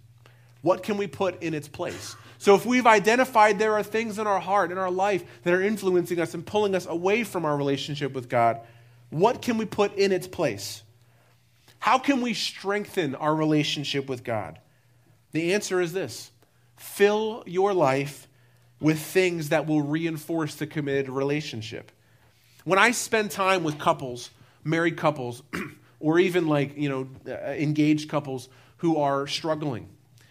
What 0.61 0.83
can 0.83 0.97
we 0.97 1.07
put 1.07 1.42
in 1.42 1.55
its 1.55 1.68
place? 1.68 2.16
So, 2.38 2.55
if 2.55 2.66
we've 2.66 2.87
identified 2.87 3.59
there 3.59 3.75
are 3.75 3.83
things 3.83 4.18
in 4.18 4.27
our 4.27 4.40
heart, 4.40 4.73
in 4.73 4.79
our 4.79 4.90
life, 4.90 5.25
that 5.45 5.55
are 5.55 5.62
influencing 5.62 6.18
us 6.21 6.35
and 6.35 6.45
pulling 6.45 6.75
us 6.75 6.87
away 6.87 7.25
from 7.25 7.45
our 7.45 7.57
relationship 7.57 8.12
with 8.12 8.29
God, 8.29 8.61
what 9.11 9.42
can 9.42 9.59
we 9.59 9.64
put 9.64 9.95
in 9.97 10.11
its 10.11 10.27
place? 10.27 10.83
How 11.83 11.99
can 11.99 12.21
we 12.21 12.33
strengthen 12.33 13.16
our 13.16 13.35
relationship 13.35 14.09
with 14.09 14.23
God? 14.23 14.61
The 15.33 15.53
answer 15.53 15.81
is 15.81 15.92
this 15.92 16.31
fill 16.77 17.42
your 17.45 17.75
life 17.75 18.29
with 18.79 19.01
things 19.01 19.49
that 19.49 19.66
will 19.66 19.83
reinforce 19.83 20.55
the 20.55 20.68
committed 20.68 21.09
relationship. 21.09 21.90
When 22.62 22.79
I 22.79 22.92
spend 22.92 23.33
time 23.33 23.64
with 23.64 23.81
couples, 23.81 24.31
married 24.62 24.97
couples, 24.97 25.42
or 25.99 26.21
even 26.21 26.47
like, 26.47 26.77
you 26.77 26.88
know, 26.88 27.09
uh, 27.27 27.51
engaged 27.51 28.09
couples 28.09 28.49
who 28.77 28.99
are 28.99 29.27
struggling, 29.27 29.88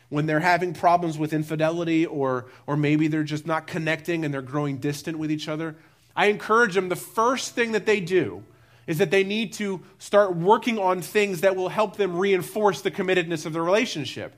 when 0.07 0.27
they're 0.27 0.39
having 0.39 0.73
problems 0.73 1.17
with 1.17 1.33
infidelity 1.33 2.05
or, 2.05 2.45
or 2.65 2.77
maybe 2.77 3.09
they're 3.09 3.25
just 3.25 3.45
not 3.45 3.67
connecting 3.67 4.23
and 4.23 4.33
they're 4.33 4.41
growing 4.41 4.77
distant 4.77 5.19
with 5.19 5.29
each 5.29 5.49
other, 5.49 5.75
I 6.15 6.27
encourage 6.27 6.75
them 6.75 6.87
the 6.87 6.95
first 6.95 7.55
thing 7.55 7.73
that 7.73 7.85
they 7.85 7.99
do 7.99 8.45
is 8.87 8.97
that 8.97 9.11
they 9.11 9.23
need 9.23 9.53
to 9.53 9.81
start 9.99 10.35
working 10.35 10.79
on 10.79 11.01
things 11.01 11.41
that 11.41 11.55
will 11.55 11.69
help 11.69 11.97
them 11.97 12.17
reinforce 12.17 12.81
the 12.81 12.91
committedness 12.91 13.45
of 13.45 13.53
the 13.53 13.61
relationship. 13.61 14.35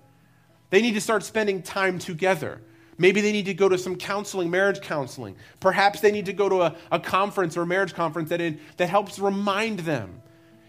They 0.69 0.82
need 0.82 0.93
to 0.93 1.01
start 1.01 1.23
spending 1.23 1.62
time 1.62 1.99
together. 1.99 2.62
Maybe 2.97 3.21
they 3.21 3.32
need 3.32 3.45
to 3.45 3.53
go 3.53 3.69
to 3.69 3.77
some 3.77 3.95
counseling, 3.95 4.51
marriage 4.51 4.82
counseling. 4.82 5.36
Perhaps 5.60 6.01
they 6.01 6.12
need 6.12 6.25
to 6.27 6.34
go 6.34 6.49
to 6.49 6.62
a, 6.63 6.75
a 6.91 6.99
conference 6.99 7.58
or 7.58 7.62
a 7.62 7.65
marriage 7.65 7.93
conference 7.93 8.29
that, 8.29 8.41
in, 8.41 8.60
that 8.77 8.89
helps 8.89 9.17
remind 9.17 9.79
them. 9.79 10.21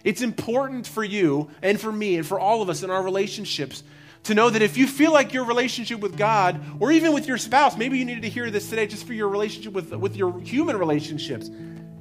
It's 0.05 0.23
important 0.23 0.87
for 0.87 1.03
you 1.03 1.51
and 1.63 1.81
for 1.81 1.91
me 1.91 2.17
and 2.17 2.27
for 2.27 2.39
all 2.39 2.63
of 2.63 2.69
us 2.69 2.83
in 2.83 2.91
our 2.91 3.03
relationships 3.03 3.83
to 4.25 4.35
know 4.35 4.51
that 4.51 4.63
if 4.63 4.77
you 4.77 4.87
feel 4.87 5.13
like 5.13 5.33
your 5.33 5.45
relationship 5.45 6.01
with 6.01 6.17
God 6.17 6.61
or 6.81 6.93
even 6.93 7.13
with 7.13 7.27
your 7.27 7.39
spouse, 7.39 7.77
maybe 7.77 7.99
you 7.99 8.05
needed 8.05 8.23
to 8.23 8.29
hear 8.29 8.51
this 8.51 8.69
today 8.69 8.87
just 8.87 9.07
for 9.07 9.13
your 9.13 9.29
relationship 9.29 9.73
with, 9.73 9.93
with 9.93 10.17
your 10.17 10.41
human 10.41 10.77
relationships. 10.77 11.51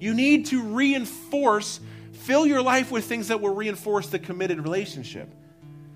You 0.04 0.14
need 0.14 0.48
to 0.48 0.62
reinforce, 0.62 1.80
fill 2.12 2.46
your 2.46 2.62
life 2.62 2.92
with 2.92 3.06
things 3.06 3.30
that 3.30 3.40
will 3.40 3.56
reinforce 3.56 4.08
the 4.08 4.20
committed 4.20 4.60
relationship. 4.60 5.34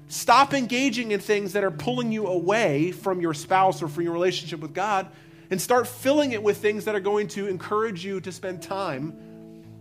Stop 0.08 0.54
engaging 0.54 1.12
in 1.12 1.20
things 1.20 1.52
that 1.52 1.66
are 1.66 1.72
pulling 1.72 2.14
you 2.14 2.28
away 2.28 2.94
from 2.94 3.20
your 3.20 3.34
spouse 3.34 3.82
or 3.82 3.90
from 3.90 4.04
your 4.04 4.14
relationship 4.14 4.62
with 4.62 4.74
God 4.74 5.08
and 5.52 5.60
start 5.60 5.88
filling 5.88 6.32
it 6.32 6.42
with 6.42 6.56
things 6.56 6.86
that 6.86 6.96
are 6.96 7.02
going 7.02 7.28
to 7.28 7.48
encourage 7.48 8.06
you 8.06 8.22
to 8.22 8.32
spend 8.32 8.62
time 8.62 9.14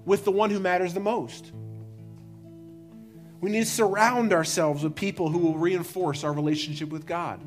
with 0.04 0.24
the 0.24 0.32
one 0.32 0.50
who 0.50 0.58
matters 0.58 0.92
the 0.92 0.98
most. 0.98 1.52
We 3.40 3.52
need 3.52 3.60
to 3.60 3.70
surround 3.70 4.32
ourselves 4.32 4.82
with 4.82 4.96
people 4.96 5.28
who 5.28 5.38
will 5.38 5.56
reinforce 5.56 6.24
our 6.24 6.32
relationship 6.32 6.88
with 6.88 7.06
God. 7.06 7.40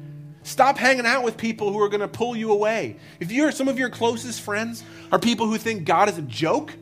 Stop 0.49 0.79
hanging 0.79 1.05
out 1.05 1.23
with 1.23 1.37
people 1.37 1.71
who 1.71 1.79
are 1.79 1.89
going 1.89 1.99
to 2.01 2.07
pull 2.07 2.35
you 2.35 2.51
away. 2.51 2.95
If 3.19 3.31
you're 3.31 3.51
some 3.51 3.67
of 3.67 3.77
your 3.77 3.91
closest 3.91 4.41
friends 4.41 4.83
are 5.11 5.19
people 5.19 5.45
who 5.45 5.59
think 5.59 5.85
God 5.85 6.09
is 6.09 6.17
a 6.17 6.23
joke, 6.23 6.73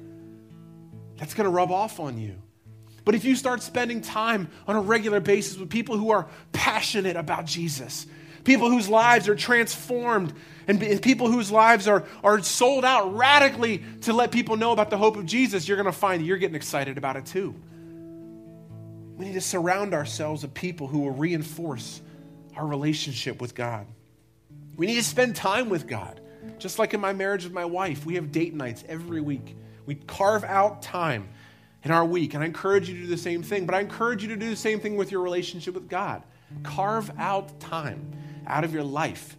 that's 1.18 1.34
going 1.34 1.44
to 1.44 1.52
rub 1.52 1.70
off 1.70 2.00
on 2.00 2.18
you. 2.18 2.42
But 3.04 3.14
if 3.14 3.26
you 3.26 3.36
start 3.36 3.62
spending 3.62 4.00
time 4.00 4.48
on 4.68 4.78
a 4.78 4.80
regular 4.80 5.20
basis 5.20 5.58
with 5.58 5.70
people 5.70 5.98
who 5.98 6.12
are 6.12 6.30
passionate 6.54 7.18
about 7.18 7.46
Jesus, 7.46 8.08
people 8.46 8.70
whose 8.70 8.88
lives 8.88 9.28
are 9.28 9.36
transformed, 9.36 10.32
and 10.66 11.02
people 11.02 11.30
whose 11.30 11.52
lives 11.52 11.90
are, 11.90 12.06
are 12.24 12.42
sold 12.42 12.86
out 12.86 13.18
radically 13.18 13.84
to 14.04 14.14
let 14.14 14.32
people 14.32 14.56
know 14.56 14.72
about 14.72 14.90
the 14.90 14.98
hope 14.98 15.18
of 15.18 15.26
Jesus, 15.26 15.68
you're 15.68 15.76
going 15.76 15.88
to 15.88 15.92
find 15.92 16.22
that 16.22 16.26
you're 16.26 16.38
getting 16.38 16.56
excited 16.56 16.98
about 16.98 17.18
it 17.18 17.26
too. 17.26 17.54
We 19.18 19.26
need 19.26 19.34
to 19.34 19.42
surround 19.42 19.94
ourselves 19.94 20.44
with 20.44 20.54
people 20.54 20.88
who 20.88 21.00
will 21.00 21.12
reinforce 21.12 22.00
our 22.58 22.66
relationship 22.66 23.40
with 23.40 23.56
God. 23.56 23.88
We 24.76 24.88
need 24.88 24.96
to 24.96 25.04
spend 25.04 25.36
time 25.36 25.70
with 25.70 25.88
God. 25.88 26.20
Just 26.60 26.80
like 26.80 26.94
in 26.94 27.00
my 27.00 27.14
marriage 27.14 27.44
with 27.44 27.54
my 27.54 27.66
wife, 27.66 28.06
we 28.06 28.16
have 28.16 28.32
date 28.32 28.54
nights 28.54 28.84
every 28.88 29.22
week. 29.22 29.56
We 29.86 29.96
carve 29.96 30.44
out 30.44 30.82
time 30.82 31.30
in 31.84 31.92
our 31.92 32.06
week. 32.06 32.34
And 32.34 32.44
I 32.44 32.48
encourage 32.48 32.90
you 32.90 32.96
to 32.96 33.02
do 33.02 33.08
the 33.08 33.18
same 33.18 33.44
thing, 33.44 33.66
but 33.66 33.76
I 33.76 33.80
encourage 33.80 34.24
you 34.24 34.30
to 34.30 34.36
do 34.36 34.50
the 34.50 34.56
same 34.56 34.80
thing 34.80 34.98
with 34.98 35.12
your 35.12 35.22
relationship 35.22 35.74
with 35.74 35.88
God. 35.88 36.24
Carve 36.64 37.12
out 37.18 37.60
time 37.60 38.12
out 38.48 38.64
of 38.64 38.74
your 38.74 38.84
life. 38.84 39.36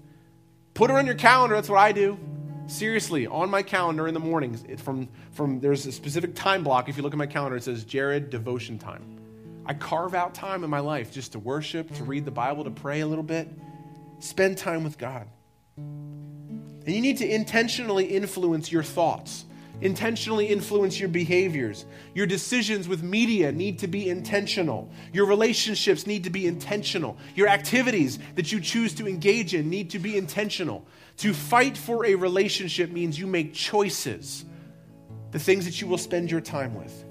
Put 0.74 0.90
it 0.90 0.96
on 0.96 1.06
your 1.06 1.14
calendar. 1.14 1.56
That's 1.56 1.68
what 1.68 1.78
I 1.78 1.92
do. 1.92 2.18
Seriously, 2.66 3.26
on 3.26 3.50
my 3.50 3.62
calendar 3.62 4.06
in 4.06 4.14
the 4.14 4.20
mornings, 4.20 4.64
from, 4.80 5.08
from 5.32 5.58
there's 5.60 5.86
a 5.86 5.92
specific 5.92 6.34
time 6.34 6.62
block. 6.62 6.88
If 6.88 6.96
you 6.96 7.02
look 7.02 7.14
at 7.14 7.18
my 7.18 7.26
calendar, 7.26 7.56
it 7.56 7.64
says 7.64 7.84
Jared 7.84 8.30
devotion 8.30 8.78
time. 8.78 9.17
I 9.68 9.74
carve 9.74 10.14
out 10.14 10.34
time 10.34 10.64
in 10.64 10.70
my 10.70 10.80
life 10.80 11.12
just 11.12 11.32
to 11.32 11.38
worship, 11.38 11.92
to 11.96 12.04
read 12.04 12.24
the 12.24 12.30
Bible, 12.30 12.64
to 12.64 12.70
pray 12.70 13.00
a 13.00 13.06
little 13.06 13.22
bit, 13.22 13.48
spend 14.18 14.56
time 14.56 14.82
with 14.82 14.96
God. 14.96 15.28
And 15.76 16.88
you 16.96 17.02
need 17.02 17.18
to 17.18 17.28
intentionally 17.30 18.06
influence 18.06 18.72
your 18.72 18.82
thoughts, 18.82 19.44
intentionally 19.82 20.46
influence 20.46 20.98
your 20.98 21.10
behaviors. 21.10 21.84
Your 22.14 22.26
decisions 22.26 22.88
with 22.88 23.02
media 23.02 23.52
need 23.52 23.80
to 23.80 23.88
be 23.88 24.08
intentional. 24.08 24.90
Your 25.12 25.26
relationships 25.26 26.06
need 26.06 26.24
to 26.24 26.30
be 26.30 26.46
intentional. 26.46 27.18
Your 27.34 27.48
activities 27.48 28.18
that 28.36 28.50
you 28.50 28.60
choose 28.60 28.94
to 28.94 29.06
engage 29.06 29.52
in 29.52 29.68
need 29.68 29.90
to 29.90 29.98
be 29.98 30.16
intentional. 30.16 30.86
To 31.18 31.34
fight 31.34 31.76
for 31.76 32.06
a 32.06 32.14
relationship 32.14 32.90
means 32.90 33.18
you 33.18 33.26
make 33.26 33.52
choices, 33.52 34.46
the 35.30 35.38
things 35.38 35.66
that 35.66 35.78
you 35.82 35.86
will 35.86 35.98
spend 35.98 36.30
your 36.30 36.40
time 36.40 36.74
with. 36.74 37.04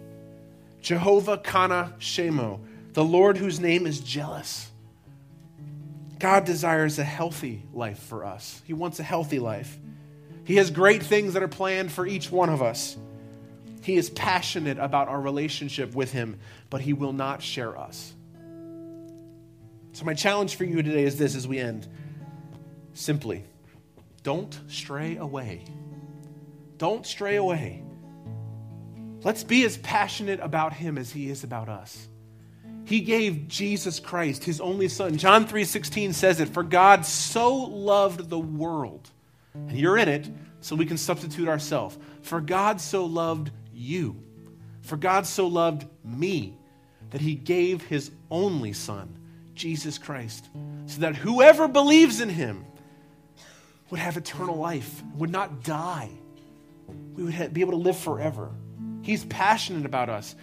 Jehovah 0.87 1.37
Kana 1.37 1.93
Shemo, 1.99 2.61
the 2.93 3.03
Lord 3.03 3.35
whose 3.35 3.59
name 3.59 3.85
is 3.85 3.99
jealous. 3.99 4.71
God 6.17 6.45
desires 6.45 6.97
a 6.97 7.03
healthy 7.03 7.63
life 7.73 7.99
for 7.99 8.23
us. 8.23 8.61
He 8.63 8.71
wants 8.71 8.97
a 8.97 9.03
healthy 9.03 9.39
life. 9.39 9.77
He 10.45 10.55
has 10.55 10.71
great 10.71 11.03
things 11.03 11.33
that 11.33 11.43
are 11.43 11.49
planned 11.49 11.91
for 11.91 12.07
each 12.07 12.31
one 12.31 12.49
of 12.49 12.61
us. 12.61 12.95
He 13.81 13.97
is 13.97 14.09
passionate 14.09 14.77
about 14.77 15.09
our 15.09 15.19
relationship 15.19 15.93
with 15.93 16.13
Him, 16.13 16.39
but 16.69 16.79
He 16.79 16.93
will 16.93 17.11
not 17.11 17.43
share 17.43 17.77
us. 17.77 18.13
So, 19.91 20.05
my 20.05 20.13
challenge 20.13 20.55
for 20.55 20.63
you 20.63 20.81
today 20.81 21.03
is 21.03 21.17
this 21.17 21.35
as 21.35 21.45
we 21.45 21.59
end 21.59 21.85
simply 22.93 23.43
don't 24.23 24.57
stray 24.69 25.17
away. 25.17 25.65
Don't 26.77 27.05
stray 27.05 27.35
away. 27.35 27.83
Let's 29.23 29.43
be 29.43 29.65
as 29.65 29.77
passionate 29.77 30.39
about 30.39 30.73
him 30.73 30.97
as 30.97 31.11
he 31.11 31.29
is 31.29 31.43
about 31.43 31.69
us. 31.69 32.07
He 32.85 33.01
gave 33.01 33.47
Jesus 33.47 33.99
Christ, 33.99 34.43
his 34.45 34.61
only 34.61 34.87
son. 34.87 35.17
John 35.17 35.45
3:16 35.45 36.13
says 36.13 36.39
it, 36.39 36.49
"For 36.49 36.63
God 36.63 37.05
so 37.05 37.53
loved 37.53 38.29
the 38.29 38.39
world." 38.39 39.09
And 39.53 39.77
you're 39.77 39.97
in 39.97 40.07
it, 40.07 40.29
so 40.61 40.75
we 40.75 40.85
can 40.85 40.97
substitute 40.97 41.47
ourselves. 41.47 41.97
For 42.21 42.39
God 42.39 42.79
so 42.79 43.05
loved 43.05 43.51
you. 43.73 44.15
For 44.81 44.95
God 44.95 45.25
so 45.25 45.47
loved 45.47 45.85
me 46.03 46.57
that 47.09 47.21
he 47.21 47.35
gave 47.35 47.83
his 47.83 48.11
only 48.31 48.73
son, 48.73 49.17
Jesus 49.53 49.97
Christ, 49.97 50.49
so 50.85 51.01
that 51.01 51.15
whoever 51.15 51.67
believes 51.67 52.21
in 52.21 52.29
him 52.29 52.65
would 53.89 53.99
have 53.99 54.15
eternal 54.15 54.57
life, 54.57 55.03
would 55.15 55.31
not 55.31 55.63
die. 55.63 56.09
We 57.15 57.23
would 57.23 57.53
be 57.53 57.61
able 57.61 57.71
to 57.71 57.77
live 57.77 57.97
forever. 57.97 58.51
He's 59.07 59.23
passionate 59.23 59.85
about 59.85 60.09
us. 60.09 60.35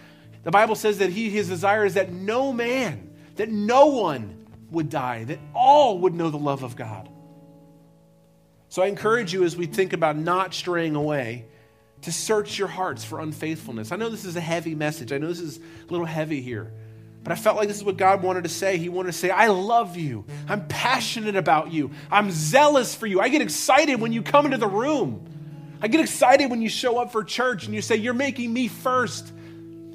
The 0.43 0.49
Bible 0.49 0.73
says 0.73 0.97
that 0.97 1.11
he, 1.11 1.29
his 1.29 1.47
desire 1.47 1.85
is 1.85 1.93
that 1.93 2.11
no 2.11 2.51
man, 2.51 3.15
that 3.35 3.49
no 3.49 3.85
one 3.85 4.47
would 4.71 4.89
die, 4.89 5.23
that 5.25 5.37
all 5.53 5.99
would 5.99 6.15
know 6.15 6.31
the 6.31 6.39
love 6.39 6.63
of 6.63 6.75
God. 6.75 7.07
So 8.69 8.81
I 8.81 8.87
encourage 8.87 9.33
you 9.33 9.43
as 9.43 9.55
we 9.55 9.67
think 9.67 9.93
about 9.93 10.17
not 10.17 10.55
straying 10.55 10.95
away 10.95 11.45
to 12.01 12.11
search 12.11 12.57
your 12.57 12.67
hearts 12.67 13.03
for 13.03 13.19
unfaithfulness. 13.19 13.91
I 13.91 13.97
know 13.97 14.09
this 14.09 14.25
is 14.25 14.35
a 14.35 14.41
heavy 14.41 14.73
message. 14.73 15.13
I 15.13 15.19
know 15.19 15.27
this 15.27 15.41
is 15.41 15.57
a 15.57 15.91
little 15.91 16.07
heavy 16.07 16.41
here. 16.41 16.73
But 17.23 17.33
I 17.33 17.35
felt 17.35 17.57
like 17.57 17.67
this 17.67 17.77
is 17.77 17.83
what 17.83 17.97
God 17.97 18.23
wanted 18.23 18.45
to 18.45 18.49
say. 18.49 18.79
He 18.79 18.89
wanted 18.89 19.11
to 19.11 19.17
say, 19.17 19.29
I 19.29 19.47
love 19.47 19.95
you. 19.95 20.25
I'm 20.49 20.67
passionate 20.67 21.35
about 21.35 21.71
you. 21.71 21.91
I'm 22.09 22.31
zealous 22.31 22.95
for 22.95 23.05
you. 23.05 23.21
I 23.21 23.29
get 23.29 23.43
excited 23.43 24.01
when 24.01 24.11
you 24.11 24.23
come 24.23 24.45
into 24.45 24.57
the 24.57 24.67
room. 24.67 25.34
I 25.81 25.87
get 25.87 26.01
excited 26.01 26.49
when 26.49 26.61
you 26.61 26.69
show 26.69 26.97
up 26.97 27.11
for 27.11 27.23
church 27.23 27.65
and 27.65 27.73
you 27.75 27.81
say, 27.81 27.95
You're 27.95 28.13
making 28.13 28.51
me 28.51 28.67
first. 28.67 29.31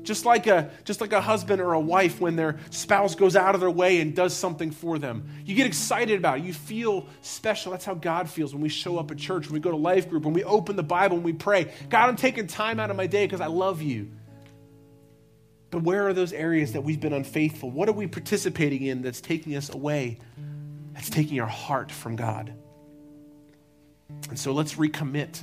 Just 0.02 0.24
like 0.24 0.46
a 0.46 0.70
just 0.84 1.00
like 1.00 1.12
a 1.12 1.20
husband 1.20 1.60
or 1.60 1.74
a 1.74 1.80
wife 1.80 2.20
when 2.20 2.34
their 2.34 2.58
spouse 2.70 3.14
goes 3.14 3.36
out 3.36 3.54
of 3.54 3.60
their 3.60 3.70
way 3.70 4.00
and 4.00 4.16
does 4.16 4.34
something 4.34 4.70
for 4.70 4.98
them. 4.98 5.28
You 5.44 5.54
get 5.54 5.66
excited 5.66 6.18
about 6.18 6.38
it. 6.38 6.44
You 6.44 6.54
feel 6.54 7.06
special. 7.20 7.72
That's 7.72 7.84
how 7.84 7.94
God 7.94 8.28
feels 8.28 8.54
when 8.54 8.62
we 8.62 8.70
show 8.70 8.98
up 8.98 9.10
at 9.10 9.18
church, 9.18 9.46
when 9.46 9.54
we 9.54 9.60
go 9.60 9.70
to 9.70 9.76
life 9.76 10.08
group, 10.08 10.24
when 10.24 10.32
we 10.32 10.42
open 10.42 10.76
the 10.76 10.82
Bible, 10.82 11.16
when 11.16 11.24
we 11.24 11.34
pray. 11.34 11.70
God, 11.90 12.08
I'm 12.08 12.16
taking 12.16 12.46
time 12.46 12.80
out 12.80 12.90
of 12.90 12.96
my 12.96 13.06
day 13.06 13.26
because 13.26 13.42
I 13.42 13.48
love 13.48 13.82
you. 13.82 14.10
But 15.70 15.82
where 15.82 16.08
are 16.08 16.14
those 16.14 16.32
areas 16.32 16.72
that 16.72 16.82
we've 16.82 16.98
been 16.98 17.12
unfaithful? 17.12 17.70
What 17.70 17.88
are 17.88 17.92
we 17.92 18.06
participating 18.06 18.82
in 18.82 19.02
that's 19.02 19.20
taking 19.20 19.54
us 19.54 19.72
away? 19.72 20.18
That's 20.94 21.10
taking 21.10 21.40
our 21.40 21.46
heart 21.46 21.92
from 21.92 22.16
God. 22.16 22.52
And 24.28 24.38
so 24.38 24.52
let's 24.52 24.74
recommit 24.74 25.42